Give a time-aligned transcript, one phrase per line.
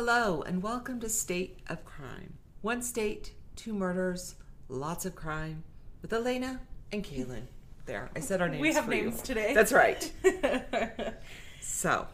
[0.00, 2.34] Hello, and welcome to State of Crime.
[2.62, 4.36] One state, two murders,
[4.68, 5.64] lots of crime
[6.02, 6.60] with Elena
[6.92, 7.48] and Kalynne.
[7.84, 8.62] There, I said our names.
[8.62, 9.06] We have for you.
[9.06, 9.54] names today.
[9.54, 10.12] That's right.
[11.60, 12.06] So,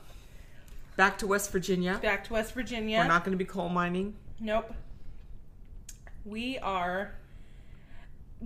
[0.96, 1.98] back to West Virginia.
[2.00, 3.00] Back to West Virginia.
[3.00, 4.14] We're not going to be coal mining.
[4.40, 4.72] Nope.
[6.24, 7.14] We are.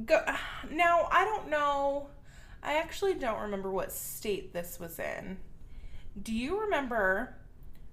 [0.05, 0.35] Go-
[0.69, 2.09] now, I don't know.
[2.61, 5.37] I actually don't remember what state this was in.
[6.21, 7.37] Do you remember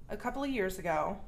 [0.09, 1.19] a couple of years ago?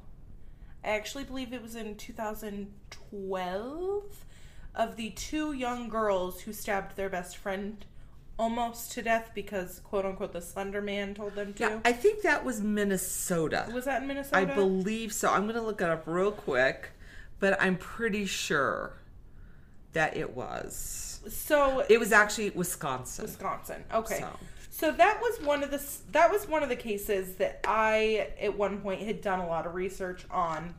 [0.88, 4.26] I actually believe it was in 2012
[4.74, 7.84] of the two young girls who stabbed their best friend
[8.40, 11.64] almost to death because quote unquote the slender man told them to.
[11.64, 13.68] Yeah, I think that was Minnesota.
[13.74, 14.38] was that in Minnesota?
[14.38, 15.30] I believe so.
[15.30, 16.92] I'm going to look it up real quick,
[17.42, 18.94] but I'm pretty sure
[19.92, 21.20] that it was.
[21.28, 23.26] so It was actually Wisconsin.
[23.26, 23.84] Wisconsin.
[23.94, 24.20] Okay.
[24.20, 24.30] So.
[24.78, 24.92] So.
[24.92, 28.80] that was one of the that was one of the cases that I at one
[28.80, 30.76] point had done a lot of research on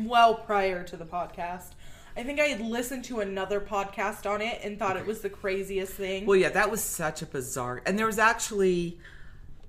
[0.00, 1.72] well prior to the podcast.
[2.16, 5.28] I think I had listened to another podcast on it and thought it was the
[5.28, 6.24] craziest thing.
[6.24, 7.82] Well, yeah, that was such a bizarre.
[7.84, 8.98] And there was actually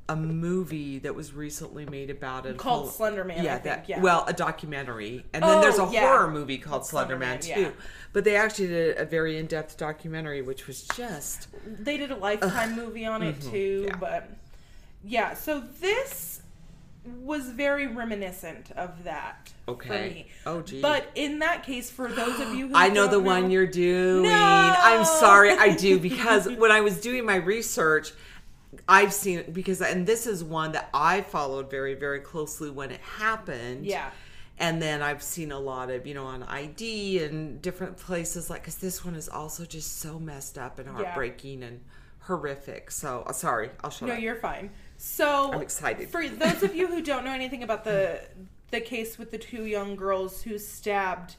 [0.10, 3.90] a movie that was recently made about it Called Slender Man, Yeah, I think, that
[3.90, 4.00] yeah.
[4.02, 6.00] well, a documentary, and then there's a Oh, yeah.
[6.02, 7.62] horror movie called Slender, Slender Man, Man, too.
[7.62, 7.70] yeah.
[8.14, 12.76] But they actually did a very in-depth documentary, which was just they did a lifetime
[12.76, 13.88] movie on it too, Mm-hmm.
[13.90, 13.96] yeah.
[14.00, 14.30] but
[15.04, 16.42] yeah, so this
[17.22, 20.10] was very reminiscent of that for Okay.
[20.10, 20.28] me.
[20.46, 20.82] Oh, gee.
[20.82, 23.66] But in that case, for those of you who I know don't the one you're
[23.68, 24.24] doing.
[24.24, 24.76] No!
[24.78, 28.12] I'm sorry, I do because when I was doing my research,
[28.90, 32.92] I've seen it because and this is one that I followed very very closely when
[32.92, 33.86] it happened.
[33.86, 34.10] Yeah.
[34.60, 38.64] And then I've seen a lot of, you know, on ID and different places like
[38.64, 41.82] cuz this one is also just so messed up and heartbreaking and
[42.22, 42.90] horrific.
[42.92, 44.20] So, uh, sorry, I'll shut No, up.
[44.22, 44.72] you're fine.
[44.98, 46.10] So I'm excited.
[46.10, 48.22] For those of you who don't know anything about the
[48.72, 51.36] the case with the two young girls who stabbed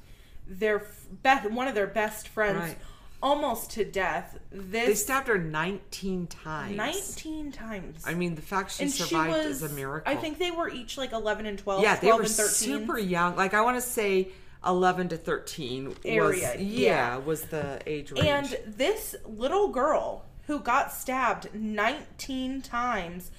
[0.46, 0.86] their
[1.22, 2.78] be- one of their best friends Right.
[3.22, 4.38] Almost to death.
[4.50, 6.76] They stabbed her 19 times.
[6.76, 8.02] 19 times.
[8.06, 10.12] I mean, the fact she and survived she was, is a miracle.
[10.12, 12.50] I think they were each like 11 and 12, yeah, 12 they were and 13.
[12.50, 13.36] super young.
[13.36, 14.28] Like I want to say
[14.66, 17.16] 11 to 13 Area, was yeah.
[17.18, 18.26] was the age range.
[18.26, 23.30] And this little girl who got stabbed 19 times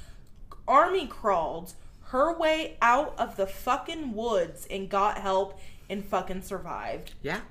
[0.67, 1.73] army crawled
[2.05, 7.13] her way out of the fucking woods and got help and fucking survived.
[7.21, 7.41] yeah,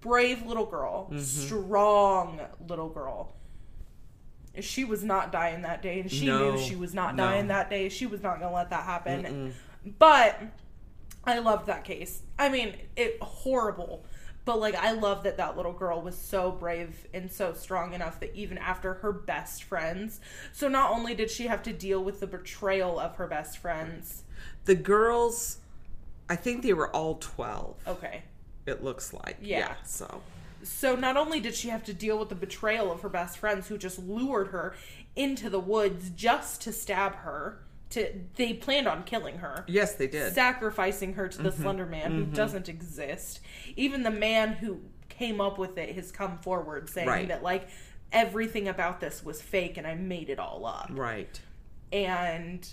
[0.00, 1.18] Brave little girl, Mm-hmm.
[1.18, 3.34] strong little girl.
[4.60, 7.24] She was not dying that day, and she No, knew she was not no.
[7.24, 7.88] dying that day.
[7.88, 9.54] She was not going to let that happen.
[9.98, 10.40] But
[11.24, 12.22] I loved that case.
[12.38, 14.04] I mean, it horrible,
[14.44, 18.18] but like I love that that little girl was so brave and so strong enough
[18.20, 20.20] that even after her best friends,
[20.52, 24.24] so not only did she have to deal with the betrayal of her best friends.
[24.64, 25.58] the girls,
[26.28, 27.76] I think they were all 12.
[27.86, 28.22] Okay.
[28.70, 29.36] It looks like.
[29.42, 29.74] Yeah.
[29.84, 30.22] so
[30.62, 33.68] So not only did she have to deal with the betrayal of her best friends
[33.68, 34.74] who just lured her
[35.16, 37.58] into the woods just to stab her,
[37.90, 39.64] to they planned on killing her.
[39.66, 40.32] yes, they did.
[40.34, 41.44] sacrificing her to Mm-hmm.
[41.46, 43.40] the Slender Man who doesn't exist.
[43.76, 47.28] Even the man who came up with it has come forward saying Right.
[47.28, 47.68] that like
[48.12, 50.88] everything about this was fake and I made it all up.
[50.92, 51.40] right.
[51.92, 52.66] And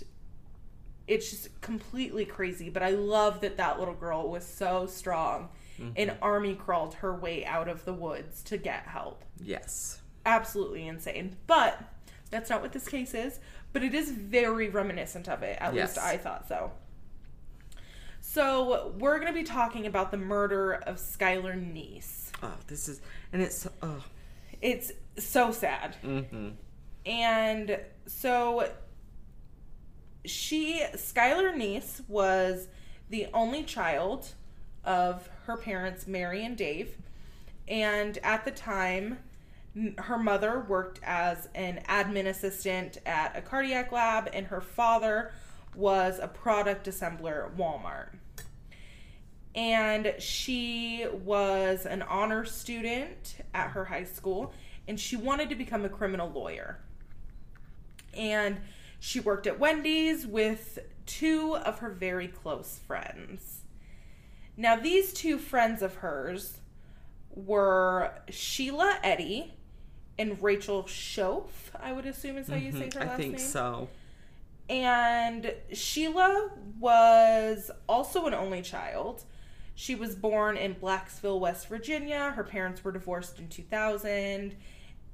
[1.06, 5.48] it's just completely crazy, but I love that that little girl was so strong
[5.78, 5.92] Mm-hmm.
[5.96, 9.24] and army crawled her way out of the woods to get help.
[9.40, 10.00] Yes.
[10.26, 11.36] Absolutely insane.
[11.46, 11.80] But
[12.30, 13.38] that's not what this case is,
[13.72, 15.56] but it is very reminiscent of it.
[15.60, 15.96] At Yes.
[15.96, 16.72] least I thought so.
[18.20, 22.30] So, we're going to be talking about the murder of Skylar Neese.
[22.42, 23.00] Oh, this is
[23.32, 24.04] and it's oh.
[24.60, 25.96] It's so sad.
[26.02, 26.54] Mhm.
[27.06, 28.68] And so
[30.24, 32.68] she Skylar Neese was
[33.08, 34.34] the only child
[34.84, 36.96] of her parents Mary and Dave.
[37.66, 39.18] And at the time
[39.96, 45.32] her mother worked as an admin assistant at a cardiac lab and her father
[45.74, 48.10] was a product assembler at Walmart.
[49.54, 54.52] And she was an honor student at her high school
[54.86, 56.78] and she wanted to become a criminal lawyer
[58.14, 58.60] and
[59.00, 63.57] she worked at Wendy's with two of her very close friends.
[64.58, 66.58] Now, these two friends of hers
[67.34, 69.54] were Sheila Eddy
[70.18, 71.44] and Rachel Shoaf,
[71.80, 73.08] I would assume is how you say her Mm-hmm.
[73.08, 73.40] I think name.
[73.40, 73.88] so.
[74.68, 79.22] And Sheila was also an only child.
[79.76, 82.32] She was born in Blacksville, West Virginia.
[82.34, 84.56] Her parents were divorced in 2000.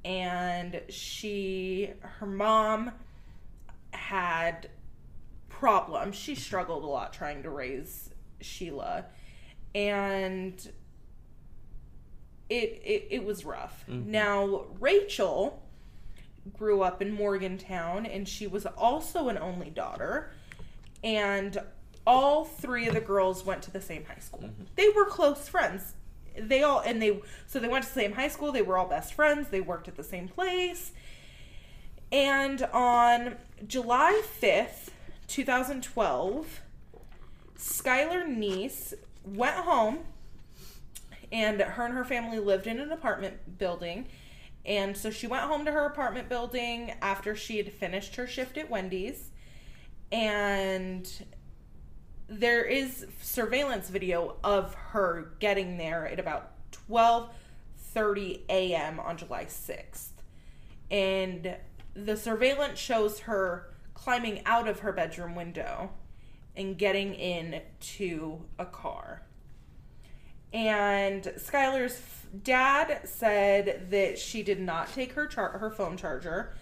[0.07, 2.93] And she, her mom
[3.91, 4.71] had
[5.51, 6.17] problems.
[6.17, 8.11] She struggled a lot trying to raise
[8.41, 9.05] Sheila,
[9.75, 10.71] and
[12.49, 13.85] it it, it was rough.
[13.89, 14.11] Mm-hmm.
[14.11, 15.63] Now Rachel
[16.53, 20.31] grew up in Morgantown, and she was also an only daughter,
[21.03, 21.59] and
[22.07, 24.43] all three of the girls went to the same high school.
[24.43, 24.65] Mm-hmm.
[24.77, 25.95] They were close friends.
[26.37, 28.53] They all and they so they went to the same high school.
[28.53, 29.49] They were all best friends.
[29.49, 30.93] They worked at the same place.
[32.13, 33.37] And on
[33.67, 34.91] July 5th,
[35.27, 36.61] 2012,
[37.57, 38.95] Skylar Neese
[39.25, 40.01] went home
[41.33, 44.07] and her and her family lived in an apartment building.
[44.65, 48.57] And so she went home to her apartment building after she had finished her shift
[48.57, 49.31] at Wendy's.
[50.11, 51.11] And
[52.29, 56.53] there is surveillance video of her getting there at about
[56.89, 59.01] 12:30 a.m.
[59.01, 60.09] on July 6th.
[60.91, 61.57] And
[61.95, 65.91] the surveillance shows her climbing out of her bedroom window
[66.57, 69.23] and getting into a car.
[70.53, 72.01] And Skylar's
[72.43, 76.55] dad said that she did not take her char- her phone charger.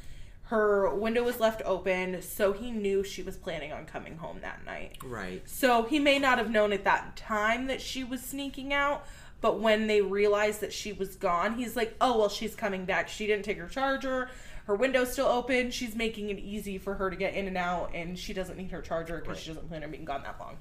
[0.45, 4.65] Her window was left open, so he knew she was planning on coming home that
[4.65, 4.99] night.
[5.03, 5.43] Right.
[5.49, 9.07] So he may not have known at that time that she was sneaking out,
[9.41, 13.09] but when they realized that she was gone, he's like, "Oh, well, she's coming back.
[13.09, 14.29] She didn't take her charger
[14.67, 15.71] her window's still open.
[15.71, 18.71] She's making it easy for her to get in and out, and she doesn't need
[18.71, 19.39] her charger because right.
[19.39, 20.57] she doesn't plan on being gone that long.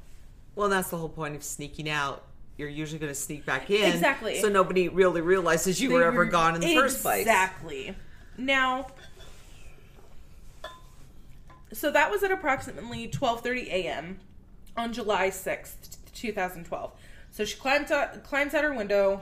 [0.56, 2.24] Well, that's the whole point of sneaking out.
[2.57, 6.03] You're usually going to sneak back in, exactly, so nobody really realizes you they were
[6.03, 6.89] ever gone in the exactly.
[6.89, 7.21] first place.
[7.21, 7.95] Exactly.
[8.38, 8.88] Now,
[11.74, 14.19] so that was at approximately 12:30 a.m.
[14.75, 16.92] on July 6th, 2012.
[17.31, 19.21] So she climbs out, uh, climbs out her window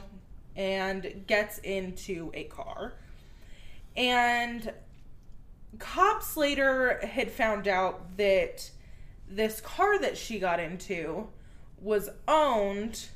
[0.55, 2.93] and gets into a car.
[3.99, 4.71] And
[5.77, 8.71] cops later had found out that
[9.27, 11.27] this car that she got into
[11.81, 13.07] was owned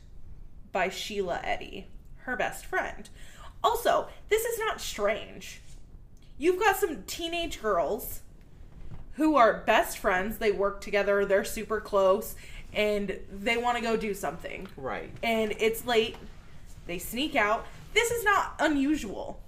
[0.74, 1.88] by Sheila Eddy,
[2.18, 3.10] her best friend.
[3.64, 5.62] Also, this is not strange.
[6.38, 8.20] You've got some teenage girls
[9.14, 12.36] who are best friends, they work together, they're super close,
[12.74, 14.68] and they want to go do something.
[14.76, 15.12] Right.
[15.24, 16.18] And it's late,
[16.88, 17.66] they sneak out.
[17.94, 19.40] This is not unusual.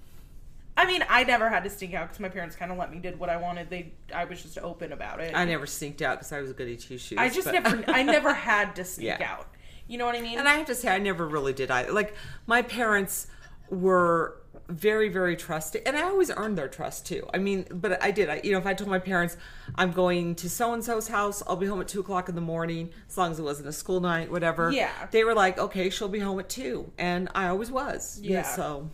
[0.78, 3.00] I mean, I never had to sneak out because my parents kind of let me
[3.00, 3.70] did what I wanted.
[3.70, 5.34] They, I was just open about it.
[5.34, 7.18] I never sneaked out because I was a goody two shoes.
[7.18, 7.54] I just but...
[7.54, 9.32] never, I never had to sneak yeah.
[9.32, 9.48] out.
[9.88, 10.38] You know what I mean?
[10.38, 11.72] And I have to say, I never really did.
[11.72, 12.16] I like
[12.48, 13.28] my parents
[13.70, 17.28] were very, very trusting, and I always earned their trust too.
[17.34, 18.30] I mean, but I did.
[18.30, 19.38] I, you know, if I told my parents
[19.76, 22.42] I'm going to so and so's house, I'll be home at two o'clock in the
[22.42, 24.72] morning, as long as it wasn't a school night, whatever.
[24.72, 24.92] Yeah.
[25.12, 28.20] They were like, okay, she'll be home at two, and I always was.
[28.22, 28.32] Yeah.
[28.32, 28.90] yeah so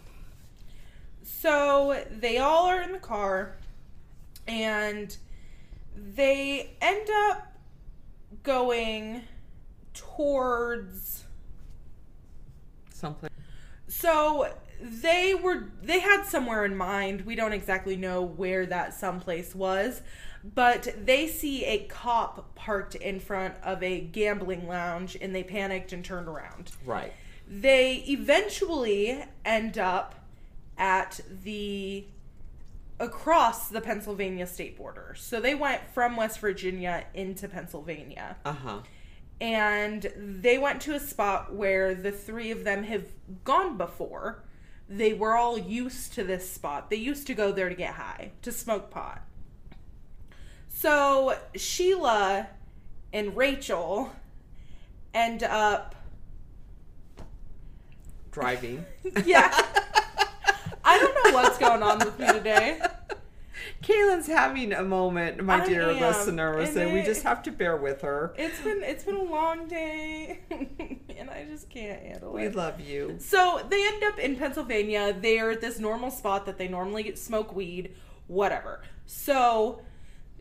[1.41, 3.55] so they all are in the car
[4.47, 5.17] and
[5.95, 7.57] they end up
[8.43, 9.23] going
[9.95, 11.23] towards
[12.91, 13.31] someplace.
[13.87, 17.21] So they were they had somewhere in mind.
[17.21, 20.03] We don't exactly know where that someplace was,
[20.43, 25.91] but they see a cop parked in front of a gambling lounge and they panicked
[25.91, 26.71] and turned around.
[26.85, 27.13] Right.
[27.47, 30.20] They eventually end up
[30.81, 32.03] at the
[32.99, 35.15] across the Pennsylvania state border.
[35.17, 38.35] So they went from West Virginia into Pennsylvania.
[38.43, 38.79] Uh-huh.
[39.39, 43.05] And they went to a spot where the three of them have
[43.43, 44.43] gone before.
[44.89, 46.89] They were all used to this spot.
[46.89, 49.21] They used to go there to get high, to smoke pot.
[50.67, 52.49] So Sheila
[53.13, 54.11] and Rachel
[55.13, 55.95] end up
[58.31, 58.85] driving.
[59.25, 59.65] yeah.
[61.31, 62.81] I don't know what's going on with me today.
[63.83, 65.99] Kalynne's having a moment, my I dear am.
[65.99, 68.33] listeners, and, and we just have to bear with her.
[68.37, 72.49] It's been it's been a long day, and I just can't handle we it.
[72.49, 73.15] We love you.
[73.19, 75.15] So they end up in Pennsylvania.
[75.19, 77.95] They're at this normal spot that they normally get smoke weed,
[78.27, 78.81] whatever.
[79.05, 79.81] So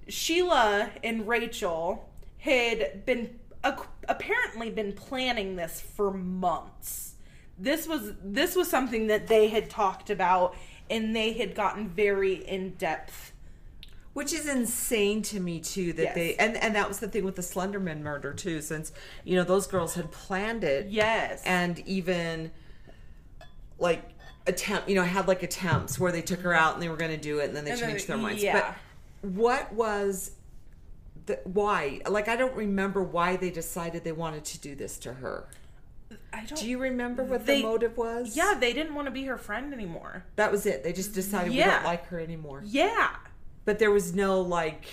[0.09, 7.11] Sheila and Rachel had been apparently been planning this for months
[7.61, 10.57] this was this was something that they had talked about
[10.91, 13.33] and they had gotten very in depth
[14.13, 16.15] which is insane to me too that yes.
[16.15, 18.93] they and and that was the thing with the slenderman murder too since
[19.25, 20.89] you know those girls had planned it.
[20.89, 21.43] Yes.
[21.45, 22.51] And even
[23.79, 24.03] like
[24.47, 27.13] attempt you know had like attempts where they took her out and they were going
[27.13, 28.43] to do it and then they and changed then, their minds.
[28.43, 28.75] Yeah.
[29.23, 30.33] but what was
[31.27, 32.01] the why?
[32.09, 35.47] Like i don't remember why they decided they wanted to do this to her
[36.33, 36.59] I don't.
[36.59, 38.37] Do you remember what they, the motive was?
[38.37, 40.25] Yeah, they didn't want to be her friend anymore.
[40.37, 40.83] That was it.
[40.83, 41.67] They just decided yeah.
[41.67, 42.63] we don't like her anymore.
[42.65, 43.11] Yeah.
[43.65, 44.87] But there was no like.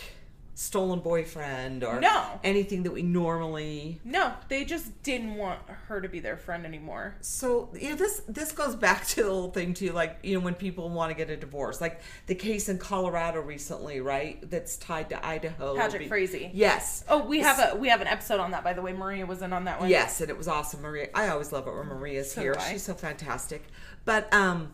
[0.60, 2.40] Stolen boyfriend or No.
[2.44, 7.14] anything that we normally No, they just didn't want her to be their friend anymore.
[7.22, 10.44] so you know this this goes back to the whole thing too like you know
[10.44, 14.78] when people want to get a divorce like the case in colorado recently right that's
[14.78, 16.50] tied to idaho Patrick Be- Frazee.
[16.56, 18.94] yes Oh, we have a we have an episode on that by the way.
[18.94, 19.90] Maria was in on that one.
[19.90, 22.82] yes and it was awesome maria i always love it when maria's So here she's
[22.82, 23.64] so fantastic
[24.06, 24.74] but um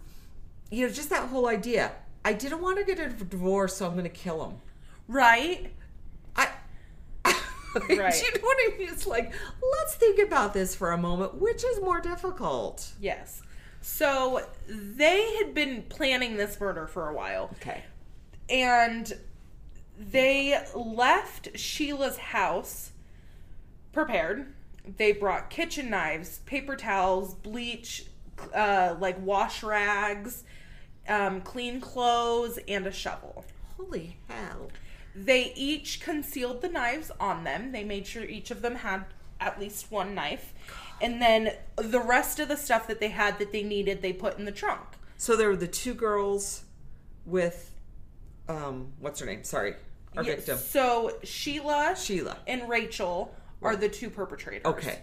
[0.71, 1.91] you know just that whole idea
[2.23, 4.53] i didn't want to get a divorce so i'm gonna kill him
[5.13, 5.71] Right?
[6.35, 6.47] I.
[7.75, 7.89] Right.
[7.89, 8.87] You know what I mean?
[8.89, 9.33] It's like,
[9.79, 11.41] let's think about this for a moment.
[11.41, 12.91] Which is more difficult?
[12.99, 13.41] Yes.
[13.81, 17.49] So they had been planning this murder for a while.
[17.61, 17.83] Okay.
[18.49, 19.11] and
[19.97, 22.91] they left Sheila's house
[23.91, 24.53] prepared.
[24.97, 28.05] They brought kitchen knives, paper towels, bleach,
[28.53, 30.43] uh, like wash rags,
[31.07, 33.45] um, clean clothes, and a shovel.
[33.77, 34.69] Holy hell.
[35.15, 37.71] They each concealed the knives on them.
[37.71, 39.05] They made sure each of them had
[39.39, 40.53] at least one knife.
[41.01, 44.39] And then the rest of the stuff that they had that they needed, they put
[44.39, 44.81] in the trunk.
[45.17, 46.63] So there were the two girls
[47.25, 47.73] with,
[48.47, 49.43] um, what's her name?
[49.43, 49.75] Sorry,
[50.17, 52.37] our Yeah, victim, So Sheila Sheila.
[52.47, 54.65] and Rachel are the two perpetrators.
[54.65, 54.99] Okay.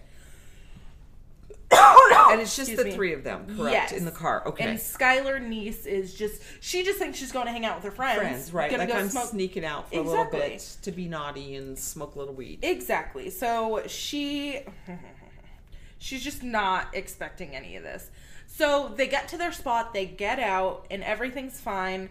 [2.30, 2.92] and it's just Excuse the me.
[2.92, 3.72] three of them, correct?
[3.72, 3.92] Yes.
[3.92, 4.42] In the car.
[4.46, 4.64] Okay.
[4.68, 7.90] And Skylar Neese is just she just thinks she's going to hang out with her
[7.90, 8.18] friends.
[8.18, 8.70] Friends, right?
[8.70, 9.28] Gonna Like go I'm smoke.
[9.28, 12.58] sneaking out for a little bit to be naughty and smoke a little weed.
[12.62, 13.30] Exactly.
[13.30, 14.60] So she
[15.98, 18.10] she's just not expecting any of this.
[18.46, 22.08] So they get to their spot, they get out, and everything's fine.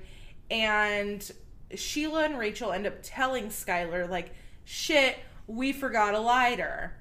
[0.49, 1.29] And
[1.75, 6.93] Sheila and Rachel end up telling Skylar, like, shit, we forgot a lighter.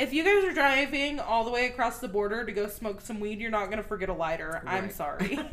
[0.00, 3.20] If you guys are driving all the way across the border to go smoke some
[3.20, 4.62] weed, you're not gonna forget a lighter.
[4.66, 5.38] I'm sorry.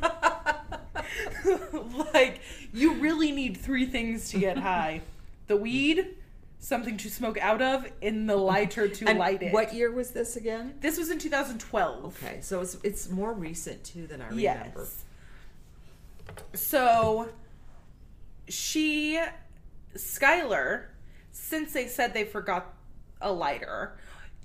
[2.14, 2.40] like,
[2.74, 5.02] you really need three things to get high
[5.48, 6.16] the weed,
[6.60, 9.52] something to smoke out of, and the lighter to and light it.
[9.52, 10.76] what year was this again?
[10.80, 12.06] This was in 2012.
[12.24, 14.42] Okay, so it's it's more recent too than I remember.
[14.42, 15.04] Yes.
[16.54, 17.30] So
[18.48, 19.22] she,
[19.96, 20.86] Skylar,
[21.34, 22.74] since they said they forgot
[23.22, 23.98] a lighter,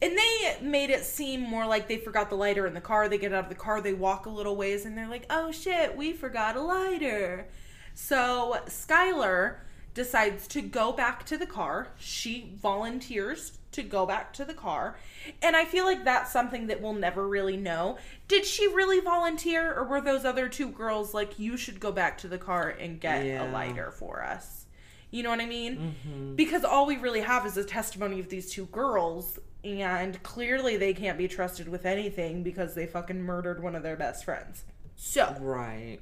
[0.02, 3.09] and they made it seem more like they forgot the lighter in the car.
[3.09, 5.52] They get out of the car, they walk a little ways, and they're like, oh
[5.52, 7.49] shit, we forgot a lighter.
[7.94, 9.56] So Skylar
[9.94, 11.88] decides to go back to the car.
[11.99, 14.97] She volunteers to go back to the car.
[15.42, 17.99] And I feel like that's something that we'll never really know.
[18.28, 22.18] Did she really volunteer, or were those other two girls like, you should go back
[22.18, 23.49] to the car and get Yeah.
[23.49, 24.66] a lighter for us?
[25.11, 25.94] You know what I mean?
[26.04, 26.35] Mm-hmm.
[26.37, 30.92] Because all we really have is a testimony of these two girls, and clearly they
[30.95, 34.64] can't be trusted with anything because they fucking murdered one of their best friends.
[34.97, 35.99] So, Right.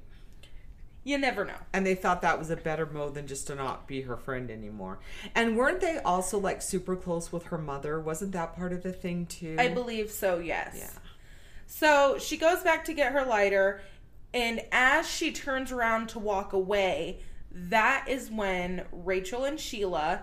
[1.04, 1.56] you never know.
[1.72, 4.50] And they thought that was a better mode than just to not be her friend
[4.50, 4.98] anymore.
[5.34, 8.00] And weren't they also like super close with her mother?
[8.00, 9.56] Wasn't that part of the thing too?
[9.58, 10.76] I believe so, yes.
[10.78, 10.90] Yeah.
[11.66, 13.80] So she goes back to get her lighter,
[14.34, 17.20] and as she turns around to walk away,
[17.52, 20.22] that is when Rachel and Sheila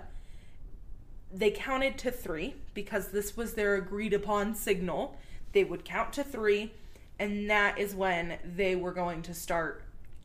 [1.33, 5.17] they counted to 3 because this was their agreed upon signal.
[5.53, 6.73] They would count to 3
[7.19, 9.83] and that is when they were going to start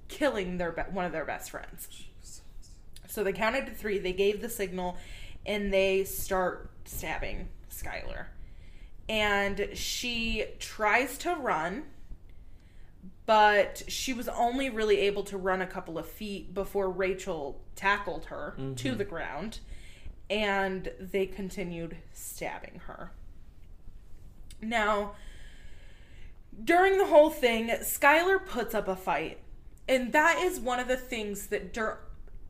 [0.08, 1.88] killing their be- one of their best friends.
[3.08, 4.96] So they counted to 3, they gave the signal
[5.44, 8.26] and they start stabbing Skylar
[9.08, 11.84] and she tries to run
[13.24, 18.26] but she was only really able to run a couple of feet before Rachel tackled
[18.26, 18.98] her to mm-hmm.
[18.98, 19.60] the ground
[20.32, 23.10] and they continued stabbing her.
[24.62, 25.12] Now,
[26.64, 29.40] during the whole thing, Skylar puts up a fight.
[29.86, 31.98] And that is one of the things that dur-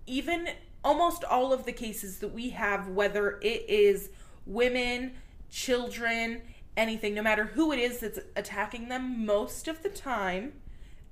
[0.07, 0.51] even
[0.85, 4.11] almost all of the cases that we have, whether it is
[4.47, 5.15] women,
[5.51, 6.43] children,
[6.77, 10.53] anything, no matter who it is that's attacking them, most of the time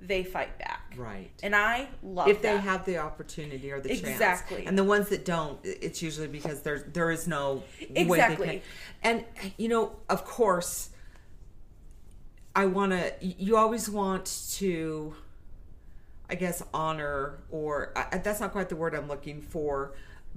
[0.01, 0.95] they fight back.
[0.97, 1.31] Right.
[1.43, 4.09] And I love if they have the opportunity or the chance.
[4.09, 4.67] Exactly.
[4.67, 8.63] And the ones that don't, it's usually because there's there is no way they Exactly.
[9.03, 9.25] can.
[9.43, 10.91] And you know, of course,
[12.55, 13.13] I want to.
[13.21, 15.15] You always want to,
[16.29, 19.93] I guess, honor or I, that's not quite the word I'm looking for,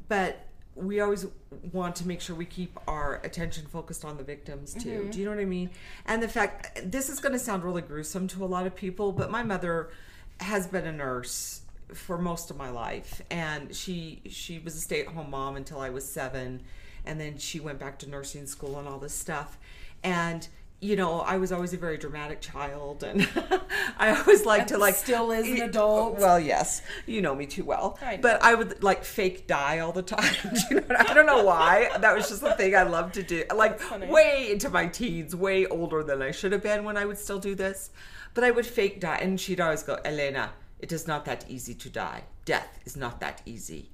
[0.08, 1.28] but we always
[1.72, 5.02] want to make sure we keep our attention focused on the victims too.
[5.02, 5.10] Mm-hmm.
[5.12, 5.70] Do you know what I mean?
[6.06, 9.12] And the fact this is going to sound really gruesome to a lot of people,
[9.12, 9.92] but my mother
[10.40, 11.62] has been a nurse
[11.94, 16.10] for most of my life and she she was a stay-at-home mom until I was
[16.12, 16.64] 7
[17.06, 19.58] and then she went back to nursing school and all this stuff.
[20.04, 20.48] And
[20.84, 23.28] you know, I was always a very dramatic child, and
[23.98, 26.20] I always like to like still is an adult.
[26.20, 27.98] Well, yes, you know me too well.
[28.02, 28.18] I.
[28.18, 30.36] But I would like fake die all the time.
[30.70, 31.90] you know, I don't know why.
[32.00, 33.46] That was just the thing I loved to do.
[33.56, 37.18] Like way into my teens, way older than I should have been when I would
[37.18, 37.90] still do this.
[38.34, 41.74] But I would fake die, and she'd always go, Elena, it is not that easy
[41.76, 42.24] to die.
[42.44, 43.90] Death is not that easy.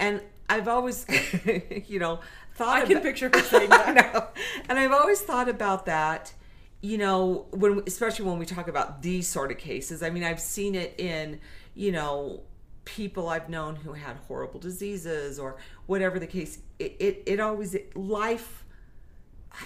[0.00, 1.06] And I've always,
[1.86, 2.20] you know,
[2.54, 4.14] thought I can about- picture her saying I that.
[4.14, 4.26] know.
[4.68, 6.32] And I've always thought about that,
[6.80, 10.02] you know, when especially when we talk about these sort of cases.
[10.02, 11.40] I mean, I've seen it in,
[11.74, 12.42] you know,
[12.84, 15.56] people I've known who had horrible diseases or
[15.86, 16.58] whatever the case.
[16.78, 18.64] It it, it always life,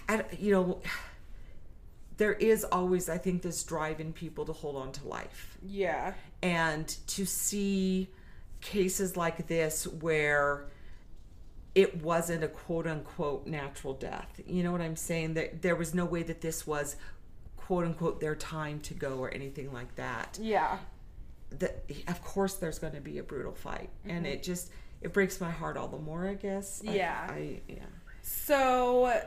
[0.09, 0.81] I, you know.
[2.17, 6.15] There is always, I think, this drive in people to hold on to life Yeah.
[6.43, 8.09] and to see
[8.61, 10.65] cases like this where
[11.79, 14.41] it wasn't a quote unquote natural death.
[14.49, 15.35] You know what I'm saying?
[15.35, 16.97] That there was no way that this was
[17.57, 20.41] quote unquote their time to go or anything like that.
[20.43, 20.79] Yeah.
[21.51, 24.35] That of course there's going to be a brutal fight, and mm-hmm.
[24.35, 26.27] it just it breaks my heart all the more.
[26.27, 26.83] I guess.
[26.87, 26.97] I-
[27.31, 27.85] I, yeah.
[28.23, 29.23] So,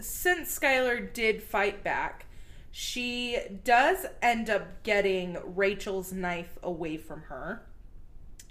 [0.00, 2.26] since Skylar did fight back,
[2.70, 7.64] she does end up getting Rachel's knife away from her,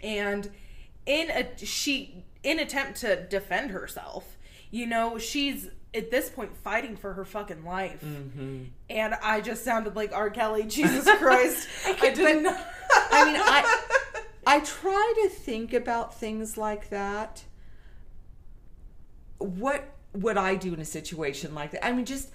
[0.01, 0.49] and
[1.05, 4.37] in a she in attempt to defend herself,
[4.69, 8.63] you know, she's at this point fighting for her fucking life, mm-hmm.
[8.89, 10.29] and I just sounded like R.
[10.29, 10.63] Kelly.
[10.67, 11.67] Jesus Christ,
[12.01, 12.43] I didn't.
[12.43, 12.57] know.
[13.11, 13.81] I mean, I
[14.45, 17.43] I try to think about things like that.
[19.37, 21.85] What would I do in a situation like that?
[21.85, 22.29] I mean, just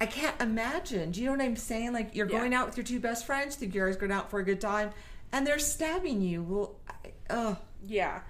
[0.00, 1.12] I can't imagine.
[1.12, 1.92] Do you know what I'm saying?
[1.92, 2.38] Like you're Yeah.
[2.38, 4.60] going out with your two best friends, think you're guys going out for a good
[4.60, 4.90] time,
[5.32, 6.42] and they're stabbing you.
[6.42, 8.20] Well, I, oh, Yeah.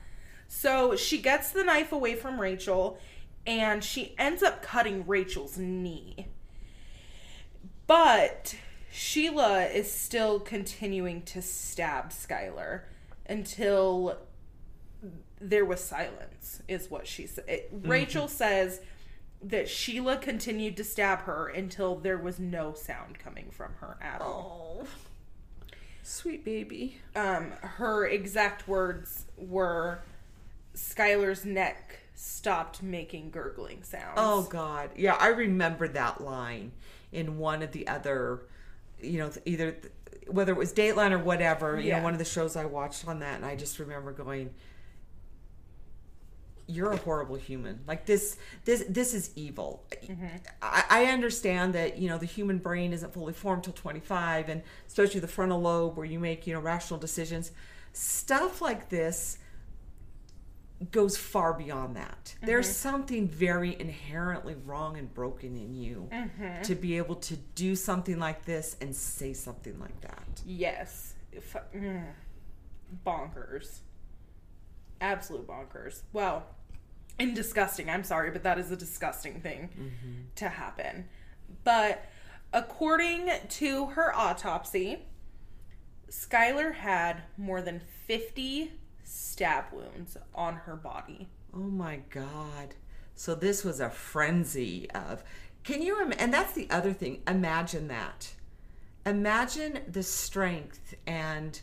[0.54, 2.98] So she gets the knife away from Rachel
[3.46, 6.28] and she ends up cutting Rachel's knee.
[7.86, 8.54] But
[8.92, 12.82] Sheila is still continuing to stab Skylar
[13.26, 14.18] until
[15.40, 17.46] there was silence, is what she said.
[17.46, 17.88] Mm-hmm.
[17.88, 18.82] Rachel says
[19.42, 24.20] that Sheila continued to stab her until there was no sound coming from her at
[24.20, 24.86] all oh,
[26.02, 27.00] sweet baby.
[27.16, 30.02] um, her exact words were
[30.74, 34.14] Skylar's neck stopped making gurgling sounds.
[34.16, 36.72] Oh God, yeah, I remember that line
[37.10, 38.42] in one of the other,
[39.00, 39.76] you know, either
[40.28, 41.98] whether it was Dateline or whatever, you Yeah.
[41.98, 44.50] know, one of the shows I watched on that, and I just remember going,
[46.66, 47.80] "You're a horrible human.
[47.86, 50.26] Like this, this, this is evil." Mm-hmm.
[50.62, 54.62] I, I understand that you know the human brain isn't fully formed till 25, and
[54.86, 57.50] especially the frontal lobe where you make you know rational decisions.
[57.92, 59.38] Stuff like this
[60.90, 62.34] goes far beyond that.
[62.42, 62.88] There's mm-hmm.
[62.90, 66.62] something very inherently wrong and broken in you mm-hmm.
[66.62, 70.42] to be able to do something like this and say something like that.
[70.44, 71.14] Yes.
[71.30, 72.04] If, mm,
[73.06, 73.80] bonkers.
[75.00, 76.02] Absolute bonkers.
[76.12, 76.46] Well,
[77.18, 77.90] and disgusting.
[77.90, 80.22] I'm sorry, but that is a disgusting thing mm-hmm.
[80.36, 81.08] to happen.
[81.64, 82.04] But
[82.52, 85.04] according to her autopsy,
[86.10, 88.72] Skylar had more than 50
[89.12, 91.28] stab wounds on her body.
[91.54, 92.74] Oh my God.
[93.14, 95.22] So this was a frenzy of.
[95.64, 96.00] Can you?
[96.00, 97.22] Im- and that's the other thing.
[97.28, 98.32] Imagine that.
[99.04, 101.60] Imagine the strength and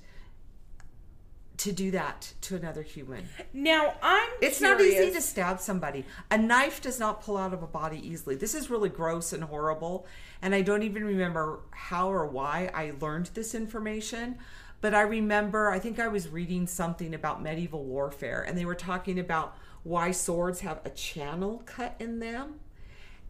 [1.57, 3.27] to do that to another human.
[3.51, 6.05] Now, I'm It's not easy to stab somebody.
[6.31, 8.35] A knife does not pull out of a body easily.
[8.35, 10.05] This is really gross and horrible.
[10.41, 14.37] And I don't even remember how or why I learned this information.
[14.81, 18.75] But I remember, I think I was reading something about medieval warfare, and they were
[18.75, 22.59] talking about why swords have a channel cut in them.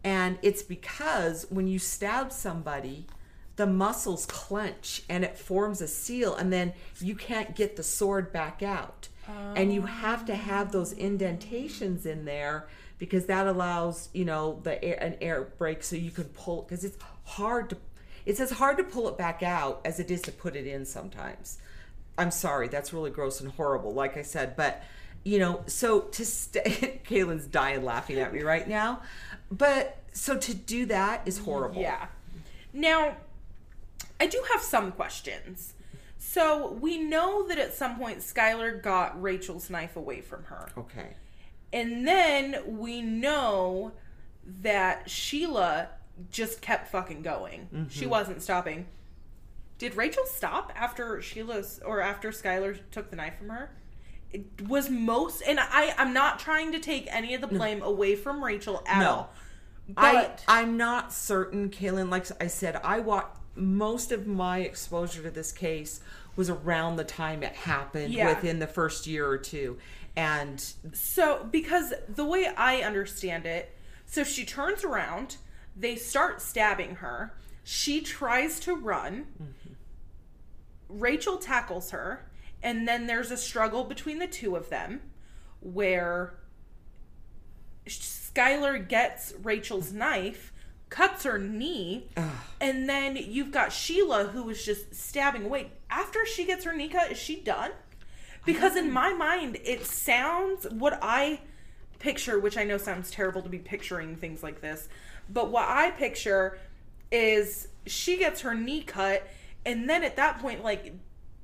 [0.04, 3.06] And it's because when you stab somebody,
[3.56, 8.32] the muscles clench and it forms a seal, and then you can't get the sword
[8.32, 9.08] back out.
[9.54, 12.66] And you have to have those indentations in there
[12.98, 16.84] because that allows, you know, the air, an air break so you can pull because
[16.84, 17.76] it's hard to
[18.26, 20.84] it's as hard to pull it back out as it is to put it in
[20.84, 21.58] sometimes.
[22.18, 24.82] I'm sorry, that's really gross and horrible, like I said, but
[25.24, 29.02] you know, so to stay, Kalynne's dying laughing at me right now,
[29.50, 31.80] but so to do that is horrible.
[31.80, 32.06] Yeah.
[32.72, 33.16] Now,
[34.18, 35.74] I do have some questions.
[36.18, 40.68] So we know that at some point Skylar got Rachel's knife away from her.
[40.76, 41.14] Okay.
[41.72, 43.92] And then we know
[44.44, 45.88] that Sheila
[46.30, 47.86] just kept fucking going.
[47.90, 48.10] She mm-hmm.
[48.10, 48.86] wasn't stopping.
[49.78, 53.70] Did Rachel stop after Sheila's or after Skylar took the knife from her?
[54.32, 58.14] It was most and I I'm not trying to take any of the blame away
[58.14, 59.10] from Rachel at No.
[59.10, 59.32] all.
[59.88, 62.10] But I I'm not certain, Kalynne.
[62.10, 66.00] Like I said, I watched most of my exposure to this case
[66.36, 68.28] was around the time it happened, Yeah.
[68.28, 69.78] within the first year or two,
[70.16, 70.60] and
[70.92, 75.36] So, because the way I understand it, so she turns around,
[75.76, 77.34] they start stabbing her.
[77.62, 79.26] She tries to run.
[79.40, 79.74] Mm-hmm.
[80.88, 82.26] Rachel tackles her,
[82.62, 85.00] and then there's a struggle between the two of them
[85.60, 86.34] where
[87.86, 90.52] Skylar gets Rachel's knife,
[90.88, 92.08] cuts her knee,
[92.60, 95.70] and then you've got Sheila who is just stabbing away.
[95.88, 97.70] After she gets her knee cut, is she done?
[98.44, 98.94] Because in mm-hmm.
[98.94, 101.40] my mind, it sounds what I
[101.98, 104.88] picture, which I know sounds terrible to be picturing things like this,
[105.32, 106.58] but what I picture
[107.10, 109.26] is she gets her knee cut,
[109.64, 110.92] and then at that point, like,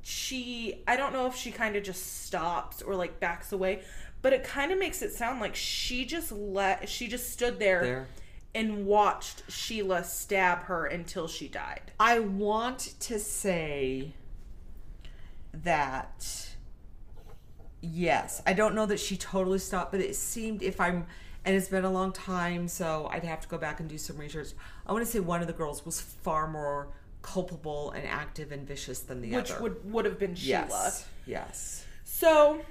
[0.02, 3.82] she, I don't know if she kind of just stops or like backs away,
[4.22, 7.82] but it kind of makes it sound like she just let, she just stood there,
[7.82, 8.08] There.
[8.54, 11.92] and watched Sheila stab her until she died.
[11.98, 14.12] I want to say
[15.52, 16.54] that
[17.80, 21.06] yes, I don't know that she totally stopped, but it seemed if I'm
[21.46, 24.18] and it's been a long time, so I'd have to go back and do some
[24.18, 24.48] research.
[24.84, 26.88] I want to say one of the girls was far more
[27.22, 29.62] culpable and active and vicious than the which other.
[29.62, 30.66] Which would would have been Sheila.
[30.68, 32.62] yes, yes, So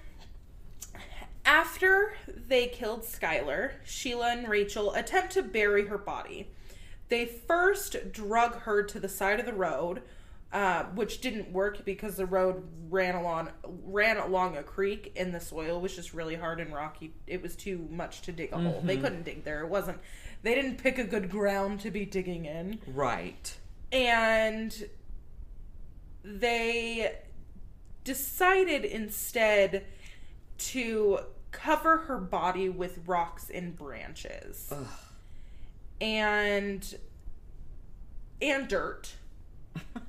[1.45, 6.49] after they killed Skylar, Sheila and Rachel attempt to bury her body.
[7.07, 10.01] They first drug her to the side of the road,
[10.53, 15.39] uh, which didn't work because the road ran along ran along a creek and the
[15.39, 17.13] soil was just really hard and rocky.
[17.27, 18.81] It was too much to dig a hole.
[18.83, 19.61] They couldn't dig there.
[19.61, 19.99] It wasn't.
[20.43, 23.57] They didn't pick a good ground to be digging in right.
[23.91, 24.87] and
[26.23, 27.17] they
[28.03, 29.85] decided instead
[30.57, 31.19] to
[31.51, 34.85] cover her body with rocks and branches Ugh.
[36.01, 36.95] and
[38.41, 39.15] and dirt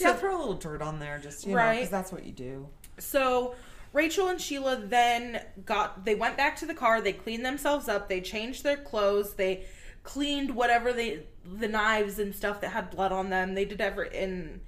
[0.00, 1.76] yeah, throw a little dirt on there, just you know, Right.
[1.76, 2.68] because that's what you do.
[2.98, 3.54] So
[3.92, 8.08] Rachel and Sheila then got they went back to the car, they cleaned themselves up,
[8.08, 9.64] they changed their clothes, they
[10.02, 13.54] cleaned whatever they the knives and stuff that had blood on them.
[13.54, 14.60] They did ever and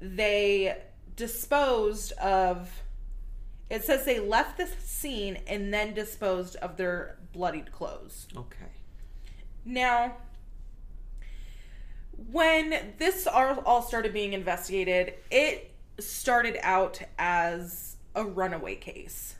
[0.00, 0.76] they
[1.16, 2.70] disposed of
[3.70, 8.28] it says they left the scene and then disposed of their bloodied clothes.
[8.36, 8.66] Okay.
[9.64, 10.16] Now,
[12.30, 19.34] when this all all started being investigated, it started out as a runaway case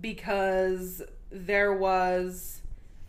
[0.00, 2.60] because there was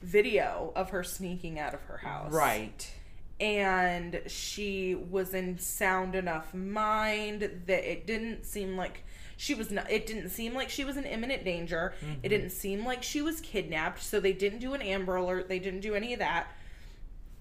[0.01, 2.31] video of her sneaking out of her house.
[2.31, 2.91] Right.
[3.39, 9.03] And she was in sound enough mind that it didn't seem like
[9.37, 11.93] she was not it didn't seem like she was in imminent danger.
[11.99, 12.27] It mm-hmm.
[12.27, 15.49] didn't seem like she was kidnapped, so they didn't do an Amber alert.
[15.49, 16.47] They didn't do any of that.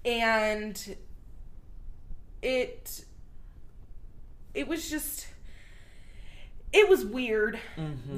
[0.03, 0.95] And
[2.41, 3.05] it
[4.53, 5.27] it was just
[6.73, 7.59] it was weird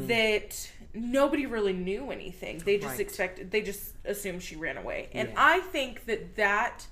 [0.08, 2.60] that nobody really knew anything.
[2.60, 3.00] They just Right.
[3.00, 5.10] expected they just assumed she ran away.
[5.14, 5.36] And Yeah.
[5.38, 6.88] I think that that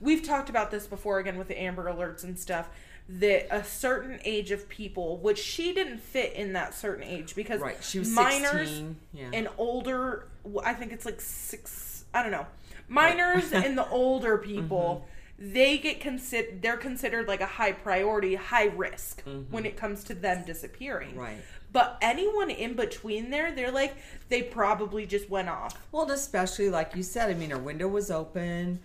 [0.00, 2.68] we've talked about this before again with the Amber alerts and stuff
[3.08, 7.60] that a certain age of people, which she didn't fit in that certain age because
[7.60, 7.82] Right.
[7.84, 8.96] She was minors 16.
[9.12, 9.30] Yeah.
[9.34, 10.28] and older
[10.64, 12.46] I think it's like 6 I don't know.
[12.88, 15.18] Minors and the older people Mm-hmm.
[15.44, 19.50] They get considered they're considered like a high priority, high risk Mm-hmm.
[19.52, 21.16] when it comes to them disappearing.
[21.16, 21.38] Right.
[21.72, 23.96] But anyone in between there, they're like
[24.28, 25.74] they probably just went off.
[25.90, 28.80] Well, especially like you said, I mean, her window was open.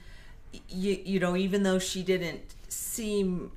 [0.69, 3.51] You, you know, even though she didn't seem,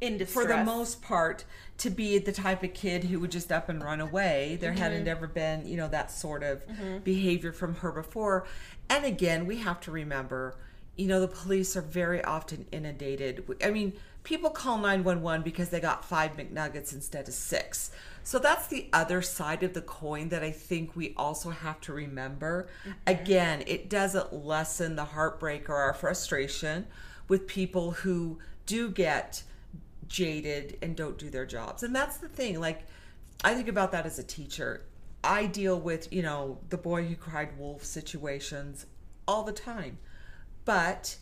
[0.00, 0.44] In distress.
[0.44, 1.44] for the most part,
[1.78, 5.00] to be the type of kid who would just up and run away, there hadn't
[5.00, 5.08] Mm-hmm.
[5.08, 6.62] ever been, you know, that sort of
[7.02, 8.46] behavior from her before.
[8.90, 10.56] And again, we have to remember,
[10.98, 13.44] you know, the police are very often inundated.
[13.64, 13.92] I mean,
[14.24, 17.92] people call 911 because they got five McNuggets instead of six.
[18.24, 21.92] So that's the other side of the coin that I think we also have to
[21.92, 22.68] remember.
[22.82, 22.90] Mm-hmm.
[23.06, 26.86] Again, it doesn't lessen the heartbreak or our frustration
[27.28, 29.44] with people who do get
[30.08, 31.84] jaded and don't do their jobs.
[31.84, 32.60] And that's the thing.
[32.60, 32.86] Like,
[33.44, 34.82] I think about that as a teacher.
[35.22, 38.86] I deal with, you know, the boy who cried wolf situations
[39.28, 39.98] all the time.
[40.68, 41.16] But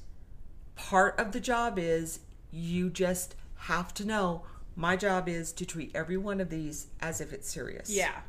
[0.74, 2.18] part of the job is
[2.50, 4.42] you just have to know
[4.74, 7.88] my job is to treat every one of these as if it's serious.
[7.88, 8.22] Yeah.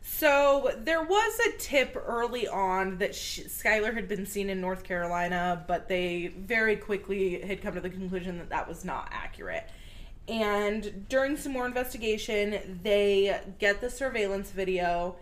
[0.00, 5.62] So there was a tip early on that Skylar had been seen in North Carolina,
[5.68, 9.68] but they very quickly had come to the conclusion that that was not accurate.
[10.26, 15.16] And during some more investigation, they get the surveillance video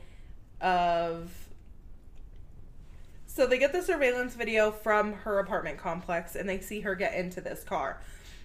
[0.61, 1.44] of
[3.35, 7.15] So they get the surveillance video from her apartment complex and they see her get
[7.15, 8.01] into this car.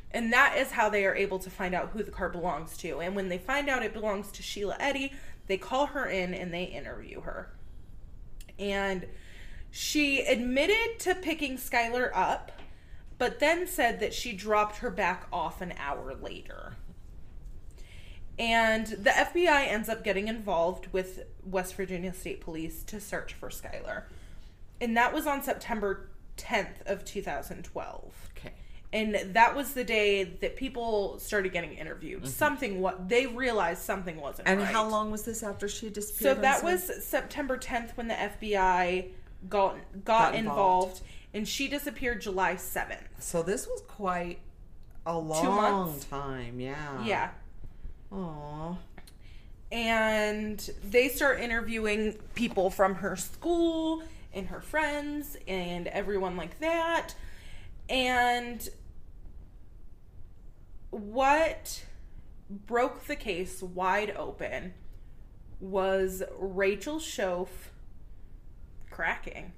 [0.10, 3.00] And that is how they are able to find out who the car belongs to.
[3.00, 5.14] And when they find out it belongs to Sheila Eddy,
[5.46, 7.52] they call her in and they interview her.
[8.58, 9.06] And
[9.70, 12.52] she admitted to picking Skylar up,
[13.20, 16.74] but then said that she dropped her back off an hour later.
[18.40, 23.50] And the FBI ends up getting involved with West Virginia State Police to search for
[23.50, 24.06] Skylar.
[24.82, 28.30] And that was on September 10th of 2012.
[28.38, 28.54] Okay.
[28.92, 32.28] And that was the day that people started getting interviewed.
[32.28, 34.54] Something what they realized something wasn't Mm-hmm.
[34.60, 34.72] And right.
[34.74, 36.38] how long was this after she disappeared?
[36.38, 39.10] I'm that was September 10th when the FBI
[39.50, 40.38] got got, Got involved.
[40.88, 41.02] involved.
[41.34, 42.98] and she disappeared July 7th.
[43.20, 44.40] So this was quite
[45.06, 46.60] a long time.
[46.60, 47.04] Yeah.
[47.06, 47.30] Yeah.
[48.12, 48.76] Aw.
[49.72, 54.02] and they start interviewing people from her school
[54.34, 57.16] and her friends and everyone like that
[57.90, 58.70] and
[60.92, 61.84] what
[62.50, 64.74] broke the case wide open
[65.60, 67.48] was Rachel Shoaf
[68.90, 69.54] cracking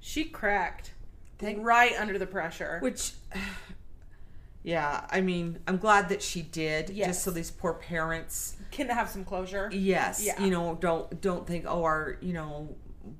[0.00, 0.92] she cracked
[1.38, 3.12] Thank- right under the pressure Which,
[4.62, 6.90] yeah, I mean, I'm glad that she did.
[6.90, 7.08] Yes.
[7.08, 10.40] Just so these poor parents, can have some closure yes, Yeah.
[10.42, 12.74] you know, don't don't think, oh, our you know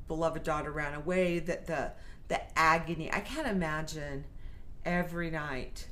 [0.09, 1.39] beloved daughter ran away.
[1.39, 1.93] That the
[2.29, 3.13] the agony.
[3.13, 4.25] I can't imagine
[4.85, 5.89] every night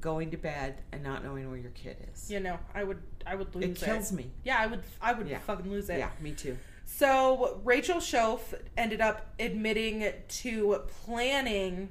[0.00, 2.30] going to bed and not knowing where your kid is.
[2.30, 4.30] you know i would i would lose it kills me.
[4.44, 5.38] yeah i would i would Yeah.
[5.38, 6.58] fucking lose it Yeah, me too.
[6.84, 8.40] So Rachel Shoaf
[8.76, 11.88] ended up admitting to planning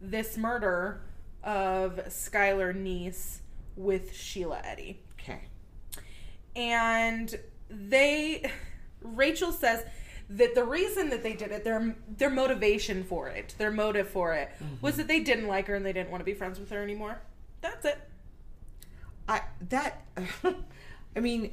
[0.00, 1.02] this murder
[1.42, 3.40] of Skylar Neese
[3.76, 5.02] with Sheila Eddy.
[5.20, 5.40] Okay.
[6.56, 7.38] And
[7.68, 8.50] they
[9.02, 9.84] Rachel says
[10.30, 14.34] that the reason that they did it, their their motivation for it, their motive for
[14.34, 14.74] it, mm-hmm.
[14.80, 16.82] was that they didn't like her and they didn't want to be friends with her
[16.82, 17.20] anymore.
[17.60, 17.98] That's it.
[19.28, 20.04] I that
[21.16, 21.52] I mean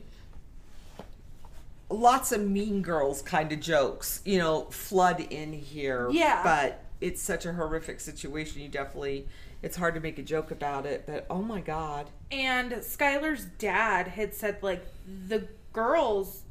[1.89, 6.09] lots of mean girls kind of jokes, you know, flood in here.
[6.11, 6.43] Yeah.
[6.43, 8.61] But it's such a horrific situation.
[8.61, 9.27] You definitely
[9.63, 12.09] it's hard to make a joke about it, but oh my god.
[12.31, 14.85] And Skylar's dad had said like
[15.27, 16.43] the girls,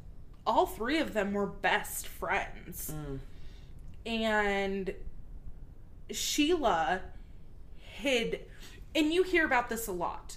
[0.47, 2.95] all three of them were best friends.
[2.95, 3.19] Mm.
[4.07, 4.95] And
[6.11, 7.01] Sheila
[7.79, 8.47] hid
[8.95, 10.37] and you hear about this a lot.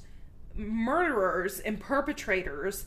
[0.56, 2.86] Murderers and perpetrators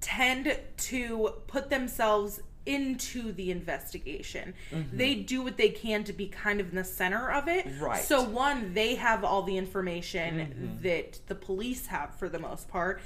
[0.00, 4.54] tend to put themselves into the investigation.
[4.70, 4.96] Mm-hmm.
[4.96, 7.66] They do what they can to be kind of in the center of it.
[7.80, 8.02] Right.
[8.02, 10.82] So one, they have all the information mm-hmm.
[10.82, 13.00] that the police have for the most part,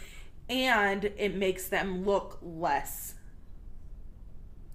[0.49, 3.15] and it makes them look less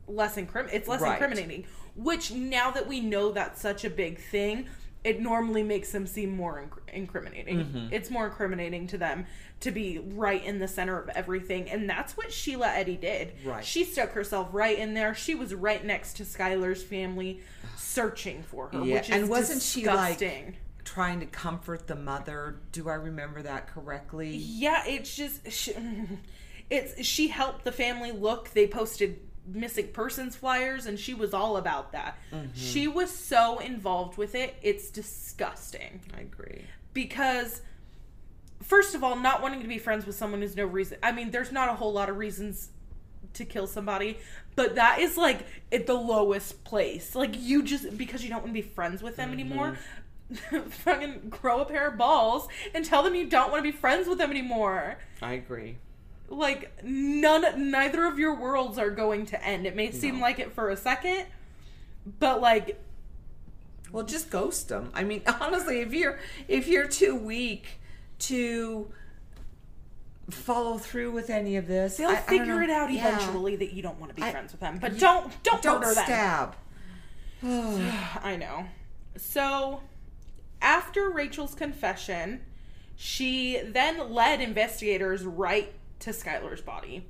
[0.08, 1.14] less incrim it's less Right.
[1.14, 1.66] incriminating.
[1.96, 4.68] Which now that we know that's such a big thing,
[5.04, 7.60] it normally makes them seem more inc- incriminating.
[7.60, 7.88] Mm-hmm.
[7.94, 9.26] It's more incriminating to them
[9.60, 13.34] to be right in the center of everything, and that's what Sheila Eddy did.
[13.46, 13.64] Right.
[13.64, 15.14] She stuck herself right in there.
[15.14, 17.42] She was right next to Skylar's family,
[17.78, 18.84] searching for her.
[18.84, 20.56] Yeah, which is and wasn't she, like- disgusting.
[20.94, 22.58] Trying to comfort the mother.
[22.72, 24.36] Do I remember that correctly?
[24.36, 25.74] Yeah, it's just she,
[26.70, 28.50] it's she helped the family look.
[28.50, 32.18] They posted missing persons flyers and she was all about that.
[32.32, 32.48] Mm-hmm.
[32.56, 34.56] She was so involved with it.
[34.64, 36.02] It's disgusting.
[36.18, 36.64] I agree.
[36.94, 37.62] Because
[38.64, 40.98] first of all, not wanting to be friends with someone is no reason.
[41.04, 42.70] I mean, there's not a whole lot of reasons
[43.34, 44.18] to kill somebody,
[44.56, 47.16] but that is like at the lowest place.
[47.16, 49.40] Like you just because you don't want to be friends with them mm-hmm.
[49.40, 49.78] anymore.
[50.70, 54.08] fucking grow a pair of balls and tell them you don't want to be friends
[54.08, 54.98] with them anymore.
[55.22, 55.78] I agree.
[56.28, 59.66] Like none neither of your worlds are going to end.
[59.66, 60.22] It may seem No.
[60.22, 61.26] like it for a second,
[62.20, 62.80] but like
[63.92, 64.92] Well, just ghost them.
[64.94, 67.66] I mean, honestly, if you're if you're too weak
[68.20, 68.92] to
[70.30, 72.62] follow through with any of this, they'll I- I figure know.
[72.62, 73.08] it out Yeah.
[73.08, 74.78] eventually that you don't want to be I- friends with them.
[74.78, 76.06] But you- don't don't, Don't murder them.
[76.06, 76.56] stab.
[78.24, 78.66] I know.
[79.18, 79.82] So,
[80.62, 82.42] after Rachel's confession,
[82.96, 87.06] she then led investigators right to Skylar's body.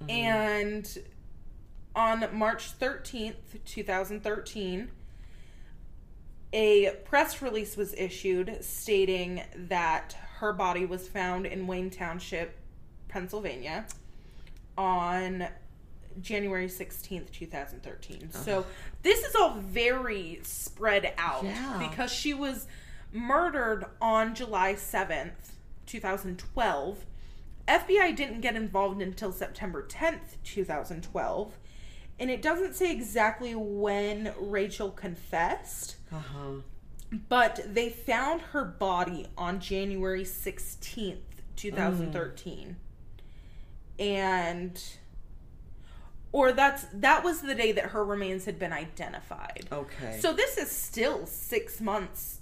[0.00, 0.10] Mm-hmm.
[0.10, 0.98] And
[1.96, 4.90] on March 13th, 2013,
[6.52, 12.56] a press release was issued stating that her body was found in Wayne Township,
[13.08, 13.86] Pennsylvania
[14.76, 15.46] on
[16.20, 18.30] January 16th, 2013.
[18.32, 18.64] So
[19.02, 21.86] this is all very spread out Yeah.
[21.88, 22.66] because she was
[23.12, 25.52] murdered on July 7th,
[25.86, 27.04] 2012.
[27.66, 31.58] FBI didn't get involved until September 10th, 2012.
[32.20, 36.50] and it doesn't say exactly when Rachel confessed, Uh huh.
[37.28, 41.18] but they found her body on January 16th,
[41.56, 42.76] 2013.
[43.98, 44.80] And
[46.34, 49.68] or that's that was the day that her remains had been identified.
[49.70, 50.18] Okay.
[50.20, 52.40] So this is still 6 months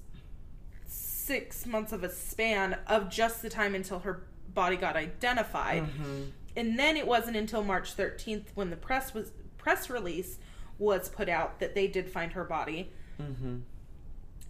[0.86, 4.22] 6 months of a span of just the time until her
[4.54, 5.84] body got identified.
[5.84, 6.30] Mhm.
[6.56, 10.38] And then it wasn't until March 13th when the press was press release
[10.78, 12.90] was put out that they did find her body.
[13.20, 13.58] Mm-hmm.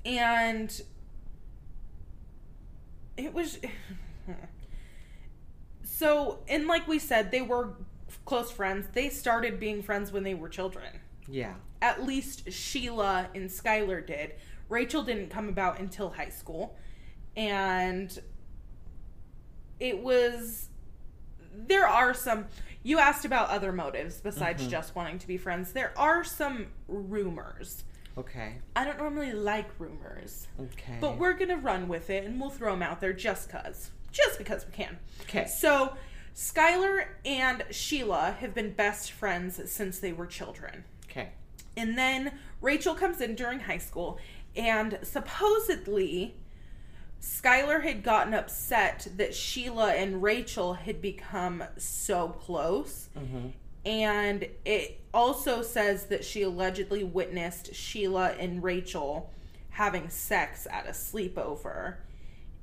[0.05, 0.83] And
[3.17, 3.59] it was
[5.83, 7.75] so and like we said they were
[8.25, 8.87] close friends.
[8.93, 11.01] They started being friends when they were children.
[11.29, 11.55] Yeah.
[11.81, 14.35] At least Sheila and Skylar did.
[14.69, 16.77] Rachel didn't come about until high school.
[17.37, 18.17] And
[19.81, 20.69] it was
[21.55, 22.47] there are some
[22.83, 24.71] you asked about other motives besides mm-hmm.
[24.71, 25.73] just wanting to be friends.
[25.73, 27.85] There are some rumors.
[28.19, 28.57] Okay.
[28.77, 30.99] I don't normally like rumors, Okay.
[31.01, 34.39] but we're gonna run with it and we'll throw them out there just cause, just
[34.39, 34.99] because we can.
[35.23, 35.47] okay.
[35.47, 35.95] So,
[36.35, 40.85] Skylar and Sheila have been best friends since they were children.
[41.11, 41.31] Okay.
[41.77, 44.19] And then Rachel comes in during high school,
[44.57, 46.37] and supposedly
[47.21, 53.09] Skylar had gotten upset that Sheila and Rachel had become so close.
[53.17, 53.49] Mm-hmm.
[53.85, 59.31] And it also says that she allegedly witnessed Sheila and Rachel
[59.71, 61.97] having sex at a sleepover.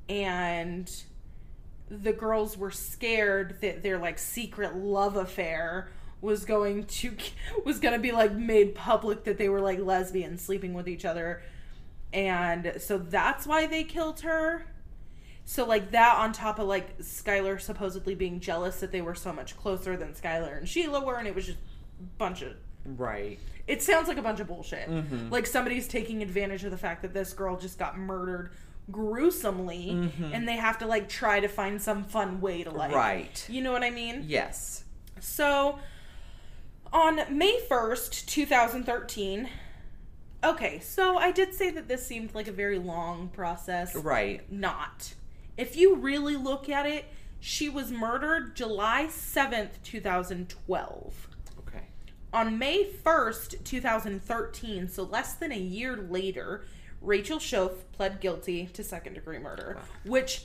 [0.07, 0.91] And
[1.89, 5.89] the girls were scared that their like secret love affair
[6.21, 7.15] was going to
[7.65, 11.05] was going to be like made public that they were like lesbians sleeping with each
[11.05, 11.41] other.
[12.11, 14.65] And so that's why they killed her.
[15.45, 19.33] So like that on top of like Skylar supposedly being jealous that they were so
[19.33, 21.57] much closer than Skylar and Sheila were, and it was just
[21.99, 22.53] a bunch of.
[22.85, 23.39] Right.
[23.67, 24.89] It sounds like a bunch of bullshit.
[24.89, 25.31] Mhm.
[25.31, 28.51] Like somebody's taking advantage of the fact that this girl just got murdered
[28.91, 30.33] gruesomely, Mhm.
[30.33, 32.91] and they have to like try to find some fun way to like.
[32.93, 33.45] Right.
[33.49, 34.23] You know what I mean?
[34.27, 34.83] Yes.
[35.19, 35.79] So,
[36.91, 39.49] on May 1st, 2013.
[40.43, 43.93] Okay, so I did say that this seemed like a very long process.
[43.95, 44.49] Right.
[44.51, 45.13] Not.
[45.57, 47.05] If you really look at it,
[47.41, 51.27] she was murdered July 7th, 2012.
[51.59, 51.87] Okay.
[52.31, 56.63] On May 1st, 2013, so less than a year later,
[57.01, 59.83] Rachel Shoaf pled guilty to second degree murder, Wow.
[60.05, 60.43] which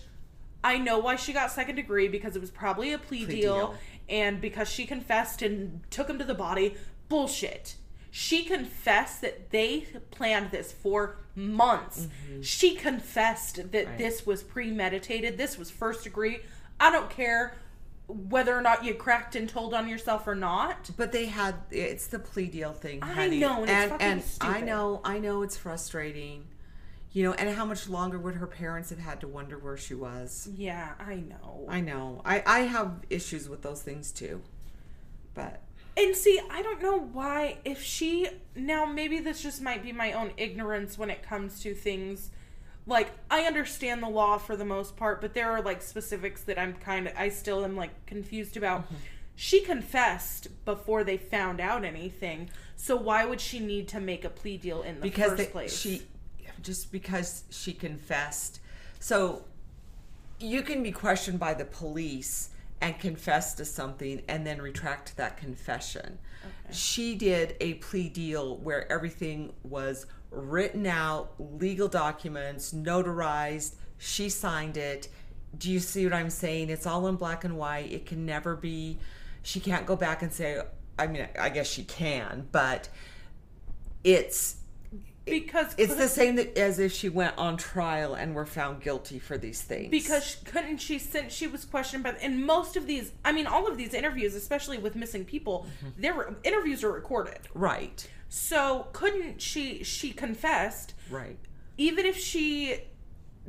[0.62, 3.55] I know why she got second degree because it was probably a plea, Plea deal,
[3.57, 3.75] deal.
[4.09, 6.75] and because she confessed and took him to the body.
[7.09, 7.77] Bullshit.
[8.11, 12.07] She confessed that they planned this for months.
[12.43, 13.88] She confessed that Mm-hmm.
[13.90, 13.99] Right.
[13.99, 15.37] this was premeditated.
[15.37, 16.38] This was first degree.
[16.81, 17.55] I don't care
[18.07, 20.90] whether or not you cracked and told on yourself or not.
[20.97, 23.03] But they had it's the plea deal thing.
[23.03, 23.38] I honey.
[23.38, 26.47] know, and it's and, fucking and I know, I know it's frustrating.
[27.12, 29.95] You know, and how much longer would her parents have had to wonder where she
[29.95, 30.49] was?
[30.57, 31.64] Yeah, I know.
[31.69, 32.21] I know.
[32.25, 34.43] I I have issues with those things too.
[35.33, 35.62] But
[35.97, 40.12] And see, I don't know why if she now maybe this just might be my
[40.12, 42.31] own ignorance when it comes to things
[42.87, 46.59] like I understand the law for the most part, but there are like specifics that
[46.59, 48.85] I'm kind of I still am like confused about.
[48.85, 48.94] Mm-hmm.
[49.37, 52.51] She confessed before they found out anything.
[52.77, 55.47] So why would she need to make a plea deal in the because first they,
[55.47, 55.79] place?
[55.79, 56.03] she
[56.62, 58.61] just because she confessed.
[59.01, 59.45] So
[60.39, 65.37] you can be questioned by the police and confess to something and then retract that
[65.37, 66.18] confession.
[66.70, 73.74] She did a plea deal where everything was written out, legal documents, notarized.
[73.99, 75.09] She signed it.
[75.57, 76.68] Do you see what I'm saying?
[76.70, 77.91] It's all in black and white.
[77.93, 78.99] It can never be.
[79.43, 80.61] She can't go back and say.
[80.99, 82.89] I mean, I guess she can, but
[84.03, 84.57] it's
[85.24, 89.39] because it's the same as if she went on trial and were found guilty for
[89.39, 89.91] these things.
[89.91, 93.66] because couldn't she since she was questioned by in most of these i mean all
[93.66, 96.03] of these interviews especially with missing people Mm-hmm.
[96.03, 101.39] their interviews are recorded right, so couldn't she she confessed right,
[101.77, 102.81] even if she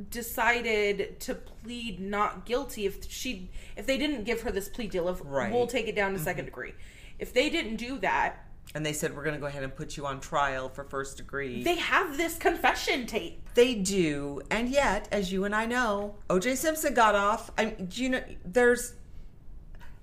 [0.10, 5.08] decided to plead not guilty if she if they didn't give her this plea deal
[5.08, 5.46] of Right.
[5.48, 5.56] Mm-hmm.
[5.56, 6.74] we'll take it down to second degree
[7.18, 9.96] if they didn't do that and they said we're going to go ahead and put
[9.96, 11.64] you on trial for first degree.
[11.64, 16.56] they have this confession tape They do, and yet, as you and I know, O.J.
[16.56, 17.52] Simpson got off.
[17.58, 18.96] I do you know there's.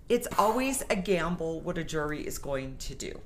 [0.08, 3.20] It's always a gamble what a jury is going to do,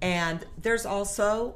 [0.00, 1.54] and there's also,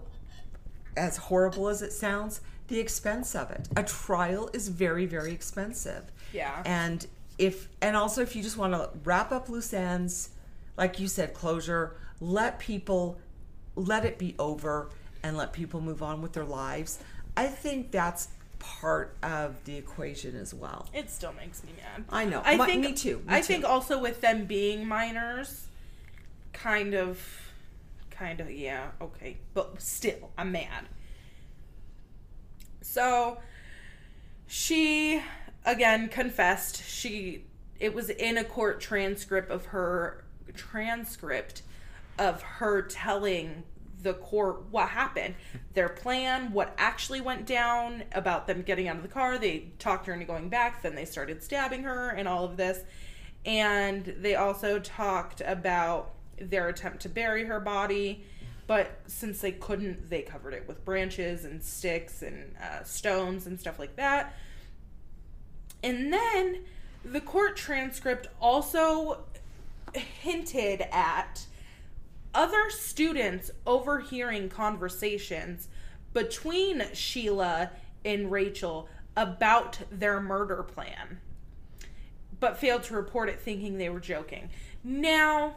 [0.96, 3.68] as horrible as it sounds, the expense of it.
[3.76, 6.10] A trial is very, very expensive.
[6.32, 6.62] Yeah.
[6.64, 7.06] And
[7.38, 10.30] if and also if you just want to wrap up loose ends,
[10.76, 11.96] like you said, closure.
[12.20, 13.18] Let people,
[13.74, 14.90] let it be over,
[15.22, 16.98] and let people move on with their lives.
[17.36, 18.28] I think that's
[18.58, 20.88] part of the equation as well.
[20.94, 22.04] It still makes me mad.
[22.10, 22.40] I know.
[22.44, 23.46] I My- think me too, me I too.
[23.48, 25.66] think also with them being minors,
[26.52, 27.18] kind of,
[28.22, 30.86] kind of yeah, okay, but still, I'm mad.
[32.80, 33.38] So,
[34.46, 35.20] she
[35.64, 36.84] again confessed.
[36.84, 37.46] She
[37.80, 41.62] it was in a court transcript of her transcript
[42.16, 43.64] of her telling
[44.02, 45.34] the court what happened,
[45.74, 49.36] their plan, what actually went down, about them getting out of the car.
[49.36, 52.84] They talked her into going back, then they started stabbing her, and all of this.
[53.44, 58.24] And they also talked about their attempt to bury her body,
[58.66, 63.58] but since they couldn't, they covered it with branches and sticks and uh, stones and
[63.58, 64.34] stuff like that.
[65.82, 66.64] And then
[67.04, 69.24] the court transcript also
[69.94, 71.46] hinted at
[72.34, 75.68] other students overhearing conversations
[76.12, 77.70] between Sheila
[78.04, 81.20] and Rachel about their murder plan,
[82.40, 84.50] but failed to report it thinking they were joking.
[84.82, 85.56] Now,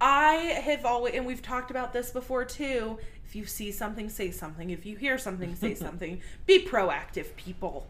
[0.00, 0.34] I
[0.64, 2.98] have always, and we've talked about this before too.
[3.26, 4.70] If you see something, say something.
[4.70, 6.20] If you hear something, say something.
[6.46, 7.86] Be proactive, people.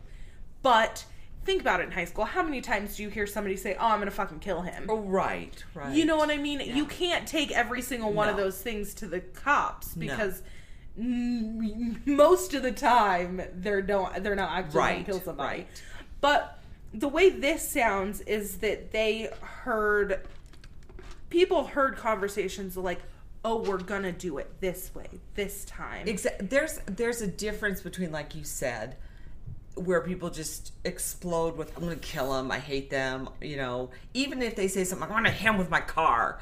[0.63, 1.05] But
[1.45, 2.25] think about it in high school.
[2.27, 4.87] How many times do you hear somebody say, "Oh, I'm gonna fucking kill him"?
[4.89, 5.95] Oh, right, right.
[5.95, 6.61] You know what I mean?
[6.61, 6.75] Yeah.
[6.75, 10.07] You can't take every single one of those things to the cops No.
[10.07, 10.43] because
[10.99, 15.59] mm, most of the time they're don't they're not actually Right, going to kill somebody.
[15.61, 15.83] right.
[16.21, 16.59] But
[16.93, 20.27] the way this sounds is that they heard
[21.31, 23.01] people heard conversations like,
[23.45, 28.12] "Oh, we're gonna do it this way this time." Exa- there's there's a difference between
[28.12, 28.97] like you said
[29.76, 34.43] where people just explode with i'm gonna kill them i hate them you know even
[34.43, 36.41] if they say something like i'm gonna hit him with my car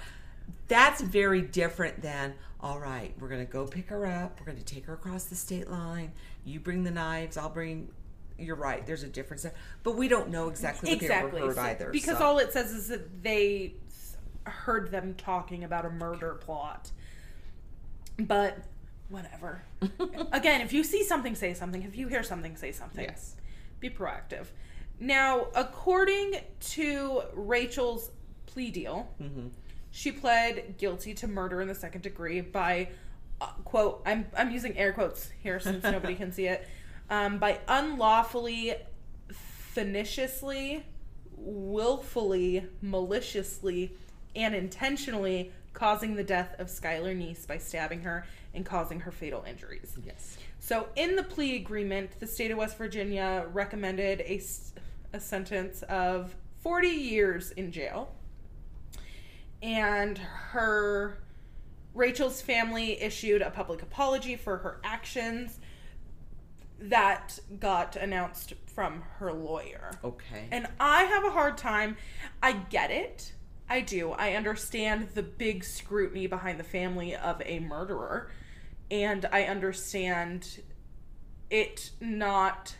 [0.66, 4.86] that's very different than all right we're gonna go pick her up we're gonna take
[4.86, 6.11] her across the state line
[6.47, 7.86] you bring the knives i'll bring
[8.39, 11.55] you're right there's a difference there but we don't know exactly what exactly they overheard
[11.57, 12.24] So- either because so.
[12.24, 13.74] all it says is that they
[14.49, 16.90] heard them talking about a murder plot.
[18.18, 18.59] But
[19.09, 19.62] whatever.
[20.32, 21.82] Again if you see something say something.
[21.82, 23.05] If you hear something say something.
[23.05, 23.36] Yes.
[23.80, 24.46] Be proactive.
[25.01, 28.11] Now according to rachel's
[28.46, 29.49] plea deal hmm
[29.90, 32.88] she pled guilty to murder in the second degree by
[33.40, 36.68] uh, quote I'm I'm using air quotes here since nobody can see it
[37.11, 38.74] um, by unlawfully
[39.30, 40.84] finiciously
[41.36, 43.92] willfully maliciously
[44.39, 48.24] and intentionally causing the death of Skylar Neese by stabbing her
[48.55, 49.97] and causing her fatal injuries.
[50.05, 54.41] yes So, in the plea agreement, the state of West Virginia recommended a,
[55.12, 58.14] a sentence of 40 years in jail.
[59.61, 61.18] And her,
[61.95, 65.59] Rachel's family issued a public apology for her actions
[66.80, 69.91] that got announced from her lawyer.
[70.05, 71.97] okay And I have a hard time.
[72.41, 73.32] I get it.
[73.69, 74.12] I do.
[74.12, 78.31] I understand the big scrutiny behind the family of a murderer.
[78.91, 80.61] And I understand
[81.51, 82.75] it not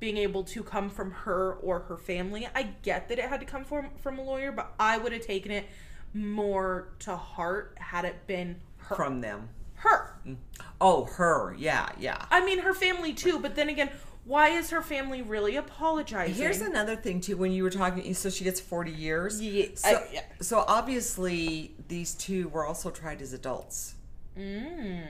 [0.00, 2.48] being able to come from her or her family.
[2.54, 5.22] I get that it had to come from from a lawyer, but I would have
[5.22, 5.66] taken it
[6.14, 8.94] more to heart had it been her.
[8.94, 10.14] from them her.
[10.26, 10.36] Mm.
[10.80, 13.90] oh her yeah yeah I mean her family too, but then again,
[14.28, 16.34] why is her family really apologizing?
[16.36, 17.36] Here's another thing too.
[17.36, 19.40] When you were talking, so she gets forty years.
[19.40, 20.20] Yeah, So, I- yeah.
[20.40, 23.94] so obviously these two were also tried as adults,
[24.38, 25.02] Mm.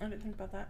[0.00, 0.68] I didn't think about that.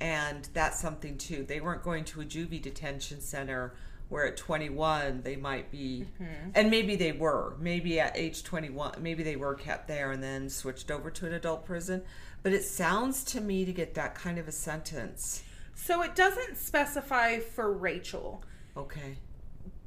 [0.00, 1.44] and that's something too.
[1.44, 3.74] They weren't going to a juvie detention center
[4.10, 6.50] where at 21 they might be, Mm-hmm.
[6.54, 7.54] and maybe they were.
[7.58, 11.32] Maybe at age 21, maybe they were kept there and then switched over to an
[11.32, 12.02] adult prison.
[12.42, 15.42] But it sounds to me to get that kind of a sentence.
[15.84, 18.42] So it doesn't specify for Rachel,
[18.74, 19.18] Okay.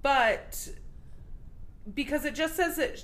[0.03, 0.69] but
[1.95, 3.03] because it just says that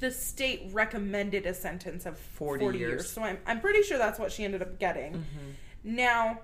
[0.00, 2.90] the state recommended a sentence of 40 40, years.
[2.90, 3.10] years.
[3.10, 5.12] So I'm, I'm pretty sure that's what she ended up getting.
[5.12, 5.94] Mm-hmm.
[5.94, 6.40] Now,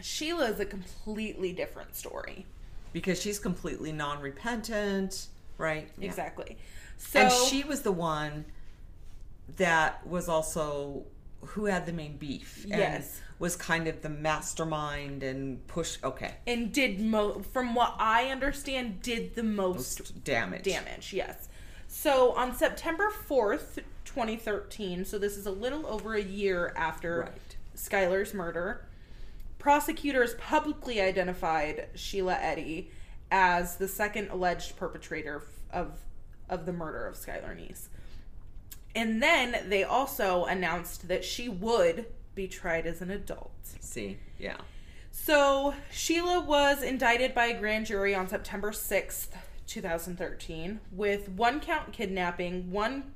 [0.00, 2.44] Sheila is a completely different story.
[2.92, 5.28] Because she's completely non-repentant,
[5.58, 5.88] right?
[5.96, 6.08] Yeah.
[6.08, 6.58] Exactly.
[6.96, 8.46] So and she was the one
[9.58, 11.04] that was also
[11.44, 13.20] who had the main beef and Yes.
[13.38, 19.02] was kind of the mastermind and push okay and did mo from what I understand
[19.02, 21.48] did the most most damage damage yes
[21.88, 27.56] so on september 4th 2013 so this is a little over a year after Right.
[27.76, 28.86] skylar's murder
[29.58, 32.90] prosecutors publicly identified sheila eddy
[33.30, 35.98] as the second alleged perpetrator of
[36.48, 37.88] of the murder of Skylar Neese.
[38.94, 43.52] And then they also announced that she would be tried as an adult.
[43.80, 44.56] See, yeah.
[45.10, 49.28] So Sheila was indicted by a grand jury on September 6th,
[49.66, 53.12] 2013, with one count kidnapping, one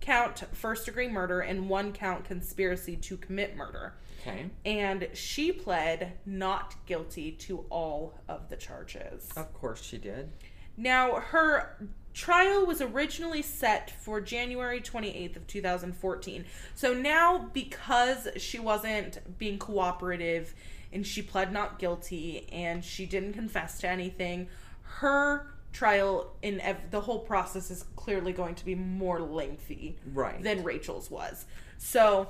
[0.00, 3.94] count first degree murder, and one count conspiracy to commit murder.
[4.20, 4.50] Okay.
[4.64, 9.28] And she pled not guilty to all of the charges.
[9.36, 10.30] Of course she did.
[10.76, 11.76] Now, her
[12.22, 16.44] trial was originally set for January 28th of 2014.
[16.74, 20.52] So now because she wasn't being cooperative
[20.92, 24.48] and she pled not guilty and she didn't confess to anything,
[24.82, 30.42] her trial in ev- the whole process is clearly going to be more lengthy Right.
[30.42, 31.46] than Rachel's was.
[31.76, 32.26] So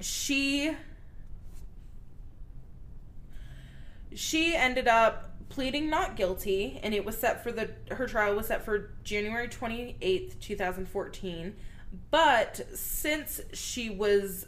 [0.00, 0.76] she
[4.14, 8.46] she ended up pleading not guilty and it was set for the her trial was
[8.46, 11.54] set for January 28th, 2014.
[12.10, 14.46] But since she was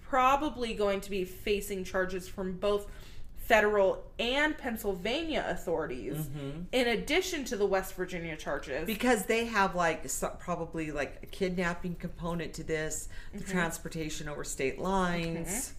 [0.00, 2.86] probably going to be facing charges from both
[3.34, 6.60] federal and Pennsylvania authorities mm-hmm.
[6.70, 8.86] in addition to the West Virginia charges.
[8.86, 13.50] Because they have like so- probably like a kidnapping component to this, the mm-hmm.
[13.50, 15.74] transportation over state lines.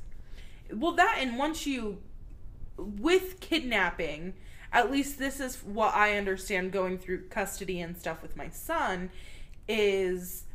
[0.74, 2.00] Well, that and once you
[2.78, 4.34] with kidnapping,
[4.72, 9.12] at least this is what I understand going through custody and stuff with my son
[9.68, 10.46] is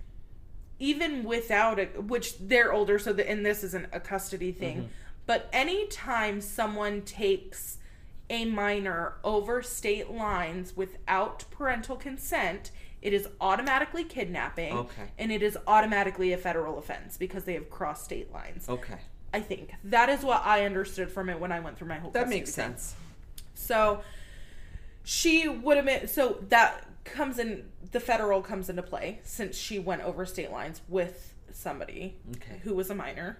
[0.78, 4.86] even without a which they're older so that and this isn't a custody thing mm-hmm.
[5.26, 7.78] but anytime someone takes
[8.30, 15.10] a minor over state lines without parental consent it is automatically kidnapping Okay.
[15.18, 18.98] and it is automatically a federal offense because they have crossed state lines Okay.
[19.32, 22.10] I think that is what I understood from it when I went through my whole.
[22.10, 22.94] That makes sense.
[23.54, 24.00] So
[25.04, 26.08] she would have been.
[26.08, 27.64] So that comes in.
[27.92, 32.60] The federal comes into play since she went over state lines with somebody Okay.
[32.62, 33.38] who was a minor,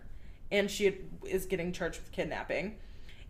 [0.51, 2.77] and she is getting charged with kidnapping.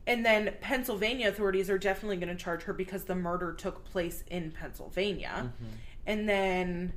[0.06, 4.24] And then Pennsylvania authorities are definitely going to charge her because the murder took place
[4.30, 5.52] in Pennsylvania.
[5.52, 5.72] Mm-hmm.
[6.06, 6.92] And then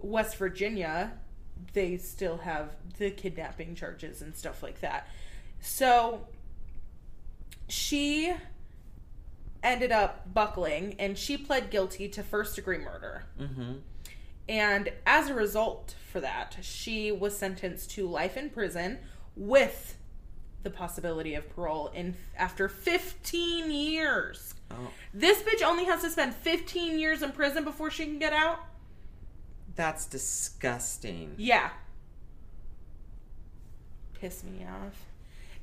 [0.00, 1.12] West Virginia,
[1.72, 5.08] they still have the kidnapping charges and stuff like that.
[5.60, 6.26] So
[7.68, 8.32] she
[9.62, 13.24] ended up buckling and she pled guilty to first degree murder.
[13.40, 13.74] Mm-hmm.
[14.48, 18.98] And as a result for that, she was sentenced to life in prison
[19.36, 19.96] with
[20.62, 24.54] the possibility of parole in after 15 years.
[24.70, 28.32] Oh, This bitch only has to spend 15 years in prison before she can get
[28.32, 28.60] out.
[29.76, 31.34] That's disgusting.
[31.36, 31.70] Yeah.
[34.14, 34.96] Piss me off.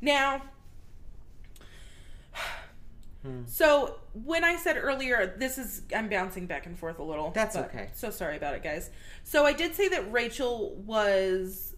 [0.02, 0.42] Now,
[3.22, 3.42] Hmm.
[3.46, 7.32] so when I said earlier, this is, I'm bouncing back and forth a little.
[7.32, 7.90] That's okay.
[7.94, 8.92] So sorry about it, guys.
[9.26, 11.76] So I did say that Rachel was,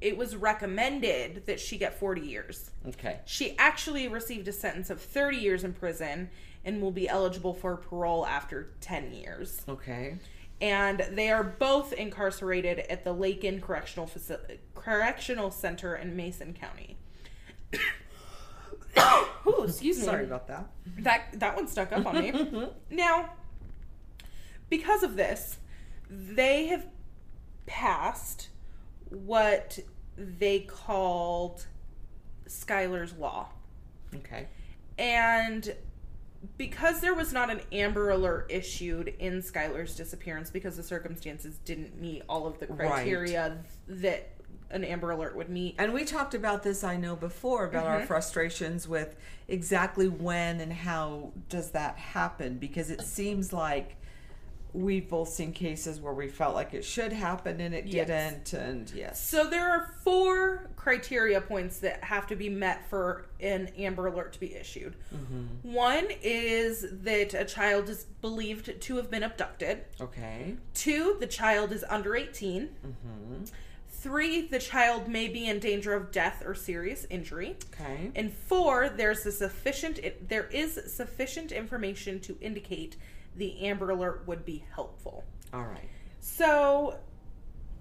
[0.00, 2.72] it was recommended that she get 40 years.
[2.88, 3.20] Okay.
[3.26, 6.30] She actually received a sentence of 30 years in prison
[6.64, 10.16] and will be eligible for parole after 10 years Okay.
[10.62, 16.96] And they are both incarcerated at the Lakin Correctional Faci- Correctional Center in Mason County.
[19.46, 20.04] Ooh, excuse me.
[20.04, 20.70] Sorry about that.
[20.98, 22.32] That that one stuck up on me.
[22.90, 23.30] now,
[24.70, 25.58] because of this,
[26.08, 26.86] they have
[27.66, 28.48] passed
[29.08, 29.80] what
[30.16, 31.66] they called
[32.46, 33.48] Skylar's Law.
[34.14, 34.46] Okay.
[34.96, 35.74] And
[36.56, 42.00] because there was not an Amber Alert issued in Skylar's disappearance because the circumstances didn't
[42.00, 42.88] meet all of the Right.
[42.88, 44.30] criteria that
[44.70, 45.74] an Amber Alert would meet.
[45.78, 48.06] And we talked about this, I know, before about our mm-hmm.
[48.06, 49.16] frustrations with
[49.46, 53.96] exactly when and how does that happen because it seems like
[54.74, 58.06] we've both seen cases where we felt like it should happen and it Yes.
[58.06, 58.52] didn't.
[58.54, 59.22] And yes.
[59.22, 64.32] So there are four criteria points that have to be met for an Amber Alert
[64.32, 64.94] to be issued.
[65.62, 69.84] One is that a child is believed to have been abducted.
[70.00, 70.56] Okay.
[70.74, 72.68] Two, the child is under 18.
[72.86, 73.44] mm-hmm.
[73.88, 77.56] Three, the child may be in danger of death or serious injury.
[77.72, 78.10] Okay.
[78.16, 82.96] And four, there's a sufficient it, there is sufficient information to indicate
[83.36, 85.24] the Amber Alert would be helpful.
[85.52, 85.88] All right.
[86.20, 86.98] So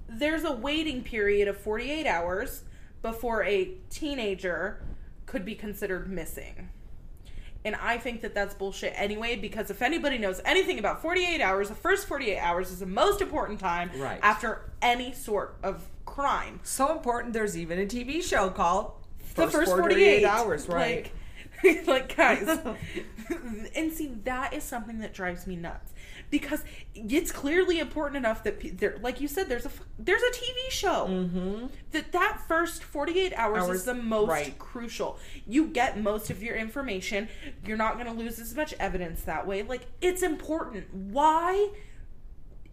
[0.09, 2.63] there's a waiting period of 48 hours
[3.01, 4.83] before a teenager
[5.25, 6.69] could be considered missing.
[7.63, 11.69] And I think that that's bullshit anyway, because if anybody knows anything about 48 hours,
[11.69, 14.19] the first 48 hours is the most important time Right.
[14.23, 16.59] after any sort of crime.
[16.63, 17.33] So important.
[17.33, 18.93] There's even a TV show called
[19.35, 21.11] the first 48, hours, right?
[21.63, 22.59] Like, like guys.
[23.75, 25.93] and see, that is something that drives me nuts.
[26.29, 26.63] because
[26.95, 30.69] it's clearly important enough that there, like you said, there's a f- there's a TV
[30.69, 31.65] show Mm-hmm.
[31.91, 34.57] that that first 48 hours, Hours, is the most right.
[34.59, 35.19] crucial.
[35.47, 37.27] You get most of your information.
[37.65, 39.63] You're not going to lose as much evidence that way.
[39.63, 40.93] Like it's important.
[40.93, 41.69] Why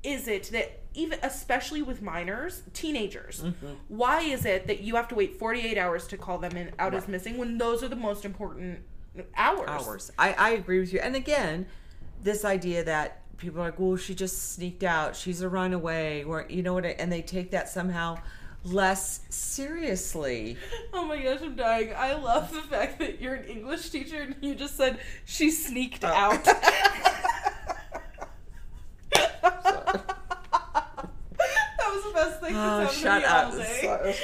[0.02, 3.66] is it that even especially with minors, teenagers, Mm-hmm.
[3.88, 6.94] why is it that you have to wait 48 hours to call them in out
[6.94, 8.80] as missing when those are the most important
[9.36, 9.68] hours?
[9.68, 10.12] hours.
[10.18, 11.00] I, I agree with you.
[11.00, 11.66] And again,
[12.22, 15.14] this idea that people are like, well, she just sneaked out.
[15.16, 16.24] She's a runaway.
[16.24, 16.84] Or, you know what?
[16.84, 18.18] I- And they take that somehow
[18.64, 20.56] less seriously.
[20.92, 21.92] Oh my gosh, I'm dying.
[21.96, 26.02] I love the fact that you're an English teacher and you just said she sneaked
[26.04, 26.08] Oh.
[26.08, 26.44] out.
[29.78, 30.04] that
[31.78, 33.66] was the best thing Oh, that's shut happened up.
[33.66, 34.16] to me all day.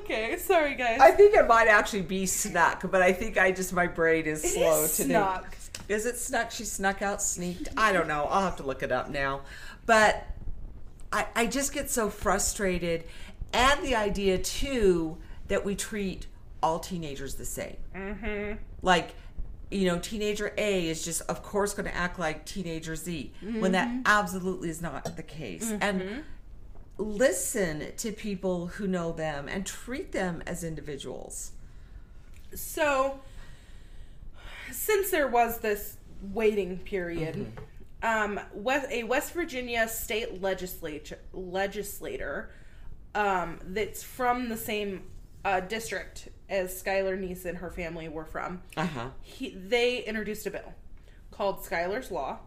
[0.00, 1.00] Okay, sorry guys.
[1.00, 4.44] I think it might actually be snuck, but I think I just, my brain is
[4.44, 5.56] It slow is to snuck.
[5.88, 6.50] Is it snuck?
[6.50, 7.68] She snuck out, sneaked?
[7.76, 8.24] I don't know.
[8.30, 9.40] I'll have to look it up now.
[9.86, 10.26] But
[11.12, 13.04] I, I just get so frustrated.
[13.54, 15.16] And the idea, too,
[15.48, 16.26] that we treat
[16.62, 17.76] all teenagers the same.
[17.94, 18.58] Mm-hmm.
[18.82, 19.14] Like,
[19.70, 23.72] you know, teenager A is just, of course, going to act like teenager Z when
[23.72, 24.02] that Mm-hmm.
[24.04, 25.72] absolutely is not the case.
[25.80, 26.24] And
[26.98, 31.52] listen to people who know them and treat them as individuals.
[32.54, 33.20] So,
[34.72, 35.96] since there was this
[36.32, 37.52] waiting period,
[38.02, 38.40] um,
[38.90, 42.50] a West Virginia state legislature legislator
[43.14, 45.02] um, that's from the same
[45.44, 49.08] uh, district as Skylar Neese and her family were from, Uh huh.
[49.22, 50.74] he, they introduced a bill
[51.30, 52.38] called Skylar's Law,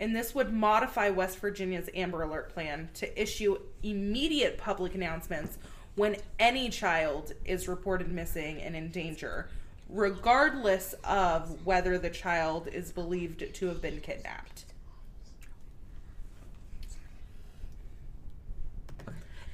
[0.00, 5.58] and this would modify West Virginia's Amber Alert plan to issue immediate public announcements
[5.94, 9.50] when any child is reported missing and in danger,
[9.90, 14.64] regardless of whether the child is believed to have been kidnapped.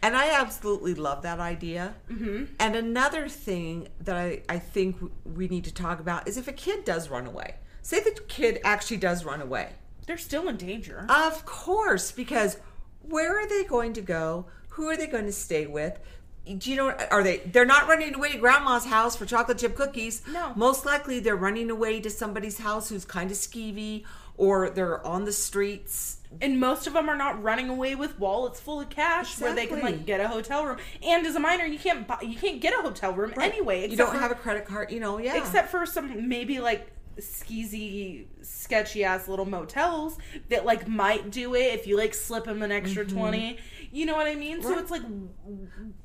[0.02, 1.96] And I absolutely love that idea.
[2.08, 2.44] Mm-hmm.
[2.60, 6.52] And another thing that I, I think we need to talk about is if a
[6.52, 9.70] kid does run away, say the kid actually does run away.
[10.06, 11.06] They're still in danger.
[11.08, 12.58] Of course, because
[13.02, 14.46] where are they going to go?
[14.70, 15.98] Who are they going to stay with?
[16.46, 16.90] Do you know?
[17.10, 17.38] Are they?
[17.38, 20.22] They're not running away to grandma's house for chocolate chip cookies.
[20.30, 20.52] No.
[20.54, 24.04] Most likely, they're running away to somebody's house who's kind of skeevy,
[24.36, 26.18] or they're on the streets.
[26.40, 29.66] And most of them are not running away with wallets full of cash where they
[29.66, 30.76] can like get a hotel room.
[31.02, 33.88] And as a minor, you can't buy, you can't get a hotel room anyway.
[33.88, 34.92] you don't for- have a credit card.
[34.92, 35.36] You know, yeah.
[35.36, 41.74] except for some maybe like skeezy sketchy ass little motels that like might do it
[41.74, 43.58] if you like slip them an extra 20
[43.92, 44.80] you know what i mean so Mm-hmm.
[44.80, 45.02] It's like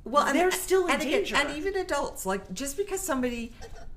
[0.04, 3.52] well, and they're still in and again- danger and even adults, like just because somebody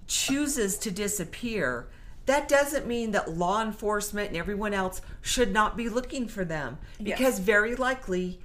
[0.06, 1.88] chooses to disappear,
[2.26, 6.78] that doesn't mean that law enforcement and everyone else should not be looking for them
[6.98, 7.18] Yes.
[7.18, 8.40] because very likely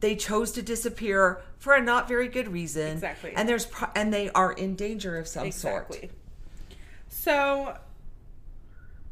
[0.00, 2.92] they chose to disappear for a not very good reason.
[2.94, 3.32] Exactly.
[3.36, 5.86] and there's pro- and they are in danger of some sort.
[5.90, 6.10] exactly
[7.08, 7.76] so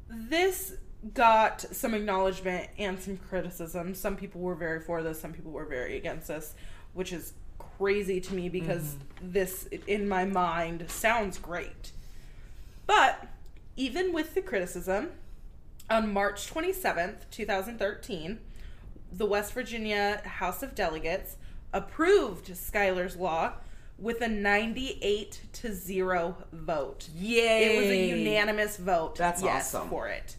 [0.08, 0.74] this
[1.14, 3.94] got some acknowledgement and some criticism.
[3.94, 6.54] Some people were very for this some people were very against this
[6.92, 7.34] which is
[7.78, 9.32] crazy to me because mm-hmm.
[9.32, 11.92] this in my mind sounds great.
[12.86, 13.28] But
[13.76, 15.10] even with the criticism,
[15.88, 18.40] on March 27th, 2013,
[19.12, 21.36] the West Virginia House of Delegates
[21.72, 23.52] approved Skylar's Law
[23.98, 27.08] with a 98 to 0 vote.
[27.14, 27.76] Yay!
[27.76, 29.16] It was a unanimous vote.
[29.16, 29.88] That's yes, awesome.
[29.88, 30.36] for it.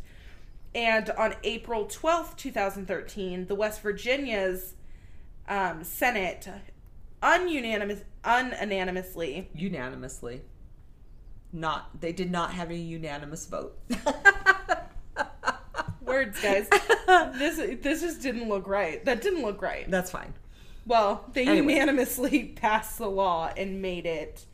[0.74, 4.76] And on April 12th, 2013, the West Virginia's
[5.47, 6.47] um, Senate
[7.22, 10.41] ununanimous, unanimously unanimously.
[11.51, 13.78] Not they did not have a unanimous vote.
[16.10, 16.68] words, guys.
[17.38, 19.03] this this just didn't look right.
[19.05, 19.89] That didn't look right.
[19.89, 20.34] That's fine.
[20.89, 21.73] Well, they Anyway.
[21.73, 24.45] unanimously passed the law and made it.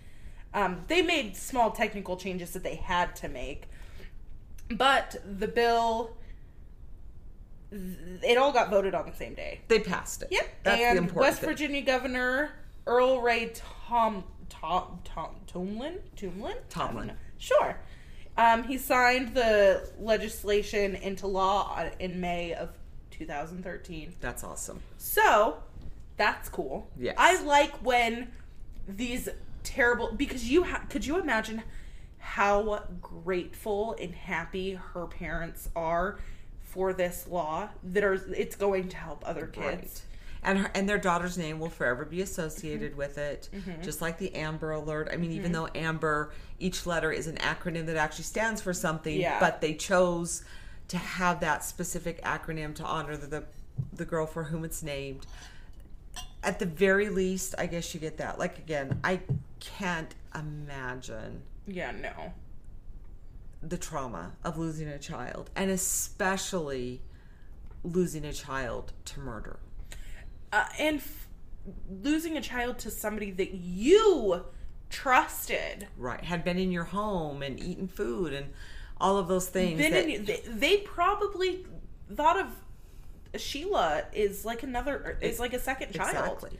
[0.54, 3.68] Um, they made small technical changes that they had to make,
[4.70, 6.18] but the bill,
[7.72, 9.62] it all got voted on the same day.
[9.70, 10.28] They passed it.
[10.32, 10.50] Yep.
[10.64, 11.50] That's and West thing.
[11.50, 12.52] Virginia Governor
[12.86, 13.52] Earl Ray
[13.88, 16.96] Tom Tom Tom Tomlin Tomlin Tomlin.
[16.96, 17.14] I don't know.
[17.38, 17.78] Sure.
[18.38, 22.70] Um, he signed the legislation into law in May of
[23.12, 24.14] 2013.
[24.20, 24.82] That's awesome.
[24.98, 25.58] So
[26.18, 26.90] that's cool.
[26.98, 27.16] Yes.
[27.18, 28.32] I like when
[28.88, 29.28] these
[29.64, 31.64] terrible because you ha- could you imagine
[32.20, 36.20] how grateful and happy her parents are
[36.64, 39.66] for this law that are it's going to help other kids.
[39.66, 40.02] Right.
[40.44, 42.98] And her, and their daughter's name will forever be associated Mm-hmm.
[43.00, 43.50] with it,
[43.82, 45.10] just like the Amber Alert.
[45.12, 49.20] I mean, even though Amber, each letter is an acronym that actually stands for something,
[49.20, 49.40] Yeah.
[49.40, 50.44] but they chose
[50.90, 53.44] to have that specific acronym to honor the, the
[53.94, 55.26] the girl for whom it's named.
[56.46, 58.38] At the very least, I guess you get that.
[58.40, 59.20] Like again, I
[59.60, 62.34] can't imagine Yeah, no.
[63.64, 67.02] the trauma of losing a child, and especially
[67.84, 69.60] losing a child to murder.
[70.54, 71.28] Uh, and f-
[71.90, 74.46] losing a child to somebody that you
[74.92, 75.88] trusted.
[75.98, 78.54] Right, had been in your home and eaten food and
[79.02, 79.80] all of those things.
[79.80, 81.66] That- in, they, they probably
[82.14, 82.48] thought of
[83.38, 86.34] Sheila is like another er, is like a second child.
[86.34, 86.60] exactly.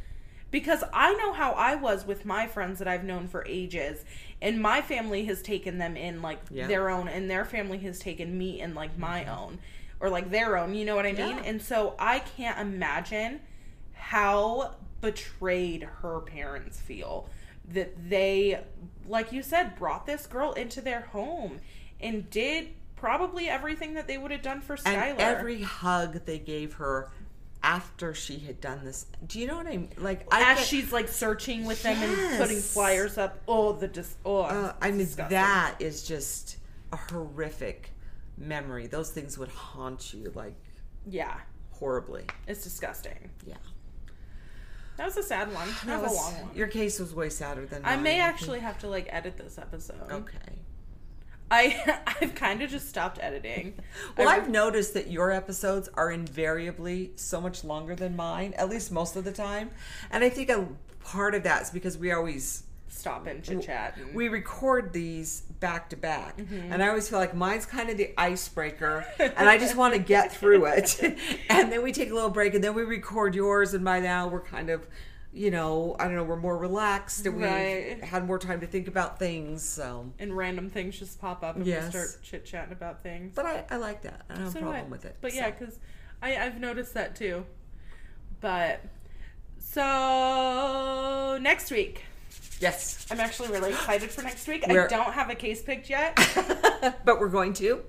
[0.52, 4.06] Because I know how I was with my friends that I've known for ages,
[4.42, 6.68] and my family has taken them in like Yeah.
[6.68, 9.38] their own, and their family has taken me in like my mm-hmm.
[9.38, 9.60] own,
[10.00, 10.74] or like their own.
[10.76, 11.38] You know what I mean?
[11.38, 11.44] Yeah.
[11.46, 13.42] And so I can't imagine
[13.94, 17.30] how betrayed her parents feel
[17.74, 18.62] that they,
[19.08, 21.60] like you said, brought this girl into their home
[22.00, 24.86] and did probably everything that they would have done for Skylar.
[25.12, 27.10] and every hug they gave her
[27.64, 29.08] after she had done this.
[29.26, 29.90] Do you know what I mean?
[29.98, 33.40] Like I as get- she's like searching with them and putting flyers up.
[33.48, 34.16] Oh, the dis.
[34.26, 35.36] Oh, uh, I mean disgusting.
[35.36, 36.58] that is just
[36.92, 37.90] a horrific
[38.38, 38.88] memory.
[38.88, 40.56] Those things would haunt you like
[41.08, 41.36] Yeah,
[41.72, 42.26] horribly.
[42.48, 43.30] it's disgusting.
[43.46, 43.56] Yeah.
[44.98, 45.68] That was a sad one.
[45.86, 46.56] That was, a long one.
[46.56, 47.88] Your case was way sadder than that.
[47.92, 50.10] I may actually have to like edit this episode.
[50.12, 50.38] Okay.
[51.52, 53.74] I I've kind of just stopped editing.
[54.18, 58.70] Well, I- I've noticed that your episodes are invariably so much longer than mine, at
[58.70, 59.72] least most of the time.
[60.12, 60.68] And I think a
[61.04, 63.98] part of that is because we always stop and chit chat.
[64.14, 66.38] we record these back to back.
[66.38, 66.72] Mm-hmm.
[66.72, 70.00] And I always feel like mine's kind of the icebreaker and I just want to
[70.00, 71.02] get through it.
[71.50, 74.28] and then we take a little break and then we record yours and by now
[74.28, 74.88] we're kind of
[75.36, 78.02] you know, I don't know, we're more relaxed and we Right.
[78.04, 79.62] had more time to think about things.
[79.64, 81.84] So, and random things just pop up and Yes.
[81.86, 83.34] we start chit chatting about things.
[83.36, 84.22] but I, I like that.
[84.30, 84.66] I don't have So a I.
[84.72, 85.18] problem with it.
[85.20, 85.38] But So.
[85.38, 85.78] yeah, because
[86.22, 87.46] I I've noticed that too.
[88.40, 88.82] But
[89.60, 92.04] so next week,
[92.60, 94.64] yes, I'm actually really excited for next week.
[94.68, 96.16] I We're- don't have a case picked yet.
[97.06, 97.84] but we're going to.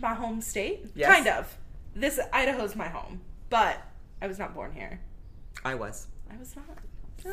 [0.00, 1.14] my home state, Yes.
[1.14, 1.56] kind of.
[1.94, 3.20] This Idaho's my home,
[3.50, 3.82] but
[4.20, 5.00] I was not born here.
[5.64, 6.06] I was.
[6.32, 6.64] I was not.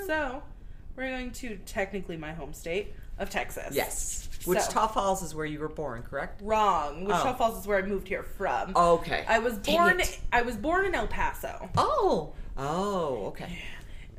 [0.08, 0.44] So
[0.96, 3.74] we're going to technically my home state of Texas.
[3.76, 4.30] Yes.
[4.40, 6.42] So- Wichita Falls is where you were born, correct?
[6.44, 7.06] Wrong.
[7.06, 7.34] Wichita Oh.
[7.36, 8.76] Falls is where I moved here from.
[8.76, 9.24] Okay.
[9.28, 10.00] I was Dang born.
[10.02, 10.20] it.
[10.34, 11.70] I was born in El Paso.
[11.78, 12.34] Oh.
[12.58, 13.60] Oh, okay.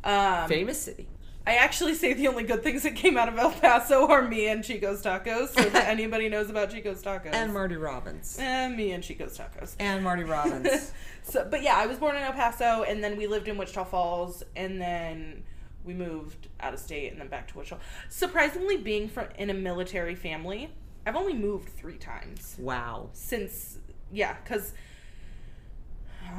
[0.03, 1.09] Um, Famous city.
[1.47, 4.49] I actually say the only good things that came out of El Paso are me
[4.49, 5.49] and Chico's Tacos.
[5.49, 8.39] So if anybody knows about Chico's Tacos, And Marty Robbins.
[8.41, 9.75] And me and Chico's Tacos.
[9.79, 10.91] And Marty Robbins.
[11.25, 13.85] so, but yeah, I was born in El Paso, and then we lived in Wichita
[13.85, 15.43] Falls, and then
[15.83, 17.81] we moved out of state, and then back to Wichita.
[18.11, 20.71] Surprisingly, being from in a military family,
[21.07, 23.09] I've only moved three times wow.
[23.13, 23.79] since
[24.13, 24.75] yeah, because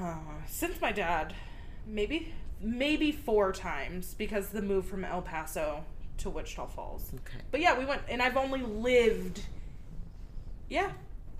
[0.02, 0.16] uh,
[0.48, 1.34] since my dad,
[1.88, 5.84] maybe maybe four times because the move from El Paso
[6.18, 7.12] to Wichita Falls.
[7.14, 7.44] Okay.
[7.52, 9.42] But yeah, we went, and I've only lived,
[10.70, 10.92] yeah,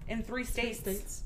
[0.08, 1.24] in three states, States.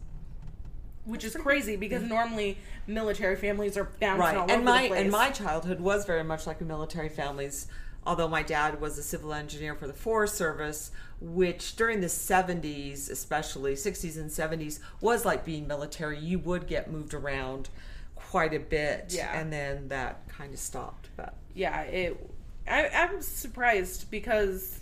[1.05, 2.09] Which is pretty crazy because mm-hmm.
[2.13, 4.35] normally military families are bouncing Right.
[4.35, 5.01] all And over my the place.
[5.01, 7.67] and my childhood was very much like a military family's.
[8.05, 13.09] Although my dad was a civil engineer for the Forest Service, which during the 70s,
[13.09, 16.17] especially 60s and 70s, was like being military.
[16.17, 17.69] You would get moved around
[18.15, 19.07] quite a bit.
[19.09, 19.37] Yeah.
[19.37, 21.09] And then that kind of stopped.
[21.17, 22.29] But yeah, it.
[22.67, 24.78] I, I'm surprised because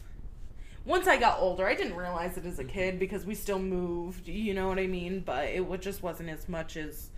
[0.88, 4.28] once I got older, I didn't realize it as a kid because we still moved.
[4.28, 5.20] You know what I mean?
[5.20, 7.10] But it just wasn't as much as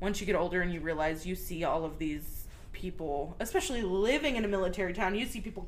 [0.00, 4.36] once you get older and you realize you see all of these people, especially living
[4.36, 5.14] in a military town.
[5.16, 5.66] You see people,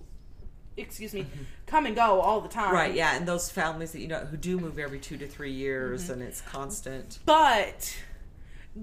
[0.77, 1.27] excuse me,
[1.67, 2.67] come and go all the time.
[2.67, 2.75] Mm-hmm.
[2.75, 5.53] Right, yeah, and those families that you know who do move every two to three
[5.53, 6.13] years, Mm-hmm.
[6.13, 7.19] and it's constant.
[7.27, 7.97] But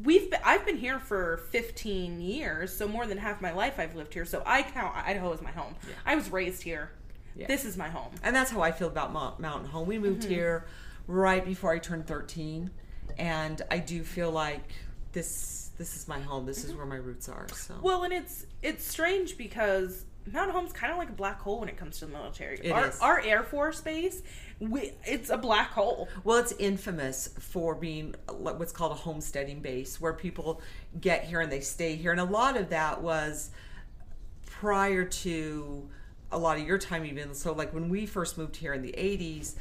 [0.04, 3.96] we've been, I've been here for 15 years, so more than half my life I've
[3.96, 4.26] lived here.
[4.26, 5.76] So I count Idaho as my home.
[6.06, 6.90] I was raised here.
[7.36, 7.48] Yeah.
[7.48, 8.12] This is my home.
[8.24, 9.88] And that's how I feel about Mount, Mountain Home.
[9.88, 10.32] We moved Mm-hmm.
[10.32, 10.66] here
[11.08, 12.72] right before I turned thirteen,
[13.18, 14.72] and I do feel like
[15.12, 16.46] this this is my home.
[16.46, 17.48] This is where my roots are.
[17.54, 17.84] So Mm-hmm.
[17.84, 21.70] Well, and it's it's strange because Mountain Home's kind of like a black hole when
[21.70, 22.58] it comes to the military.
[22.64, 23.00] It our, is.
[23.00, 24.24] our Air Force base,
[24.60, 26.10] we, it's a black hole.
[26.24, 30.62] Well, it's infamous for being what's called a homesteading base, where people
[31.00, 32.12] get here and they stay here.
[32.12, 33.52] And a lot of that was
[34.48, 35.90] prior to
[36.36, 37.34] a lot of your time, even.
[37.34, 39.56] So, like when we first moved here in the 80s,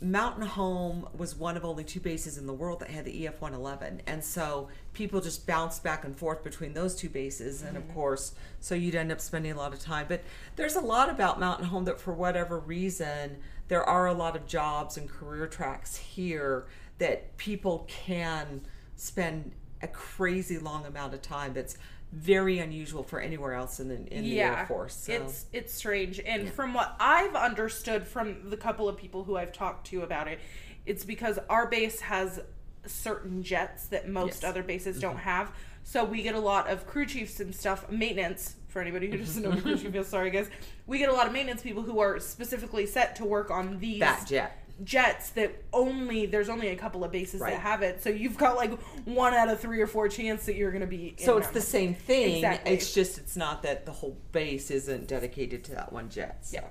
[0.00, 3.40] Mountain Home was one of only two bases in the world that had the EF
[3.40, 4.02] 111.
[4.06, 7.62] And so people just bounced back and forth between those two bases.
[7.62, 7.94] And of mm-hmm.
[7.94, 10.06] course, so you'd end up spending a lot of time.
[10.08, 10.22] But
[10.56, 14.46] there's a lot about Mountain Home that, for whatever reason, there are a lot of
[14.46, 16.66] jobs and career tracks here
[16.98, 18.62] that people can
[18.96, 21.76] spend a crazy long amount of time that's
[22.14, 24.94] very unusual for anywhere else in the in the Air Force.
[24.94, 25.12] So.
[25.12, 26.20] It's it's strange.
[26.20, 30.28] And from what I've understood from the couple of people who I've talked to about
[30.28, 30.38] it,
[30.86, 32.40] it's because our base has
[32.86, 34.36] certain jets that most Yes.
[34.38, 34.48] Mm-hmm.
[34.48, 35.52] other bases don't have.
[35.82, 39.42] So we get a lot of crew chiefs and stuff, maintenance for anybody who doesn't
[39.42, 40.48] know what a crew chief is, sorry guys.
[40.86, 44.00] We get a lot of maintenance people who are specifically set to work on these
[44.00, 44.63] that jet.
[44.82, 47.52] Jets that only there's only a couple of bases Right.
[47.52, 48.02] that have it.
[48.02, 48.72] So you've got like
[49.04, 51.14] one out of three or four chance that you're going to be.
[51.18, 52.36] So it's the same thing.
[52.36, 52.72] Exactly.
[52.72, 56.38] It's just it's not that the whole base isn't dedicated to that one jet.
[56.46, 56.56] So.
[56.56, 56.64] Yeah.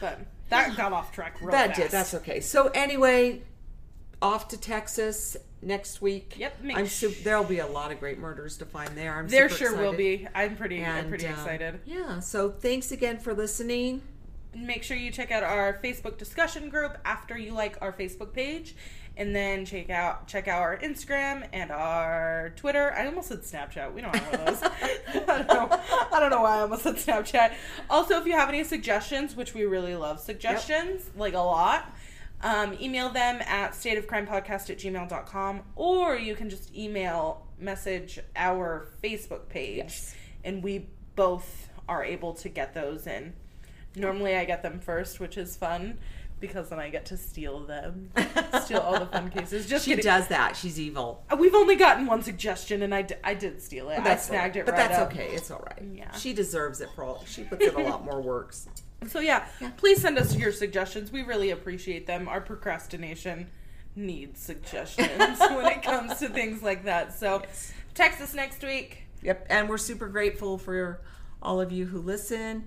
[0.00, 1.80] But that got off track real That fast.
[1.80, 1.90] did.
[1.90, 2.40] That's okay.
[2.40, 3.42] So anyway,
[4.22, 6.34] off to Texas next week.
[6.38, 9.14] Yep, make I'm sh- su- there'll be a lot of great murders to find there.
[9.14, 10.26] I'm sure There sure will be.
[10.34, 10.84] I'm pretty.
[10.84, 11.80] I'm pretty um, excited.
[11.84, 12.20] Yeah.
[12.20, 14.02] So thanks again for listening.
[14.56, 18.74] Make sure you check out our Facebook discussion group after you like our Facebook page,
[19.16, 22.92] and then check out check out our Instagram and our Twitter.
[22.94, 23.92] I almost said Snapchat.
[23.92, 24.70] We don't have one of those.
[25.28, 25.68] I don't know.
[26.12, 27.54] I don't know why I almost said Snapchat.
[27.90, 31.92] Also, if you have any suggestions, which we really love suggestions, like a lot.
[32.42, 39.48] Um, email them at stateofcrimepodcast at gmail.com or you can just email message our Facebook
[39.48, 40.14] page Yes.
[40.44, 43.32] and we both are able to get those in.
[43.96, 45.98] Normally, I get them first, which is fun
[46.38, 48.10] because then I get to steal them,
[48.62, 49.66] steal all the fun cases.
[49.66, 50.04] Just She kidding.
[50.04, 50.54] does that.
[50.54, 51.24] She's evil.
[51.30, 54.00] Uh, We've only gotten one suggestion, and I, d- I did steal it.
[54.00, 54.66] I That's snagged all it.
[54.66, 55.12] But right that's up.
[55.12, 55.28] okay.
[55.30, 55.82] It's all right.
[55.94, 56.12] Yeah.
[56.12, 57.24] She deserves it for all.
[57.26, 58.54] She puts in a lot more work.
[59.08, 61.12] So yeah, please send us your suggestions.
[61.12, 62.28] We really appreciate them.
[62.28, 63.46] Our procrastination
[63.94, 67.12] needs suggestions when it comes to things like that.
[67.16, 67.72] So Yes.
[67.94, 69.04] text us next week.
[69.22, 69.46] Yep.
[69.50, 71.02] And we're super grateful for
[71.42, 72.66] all of you who listen.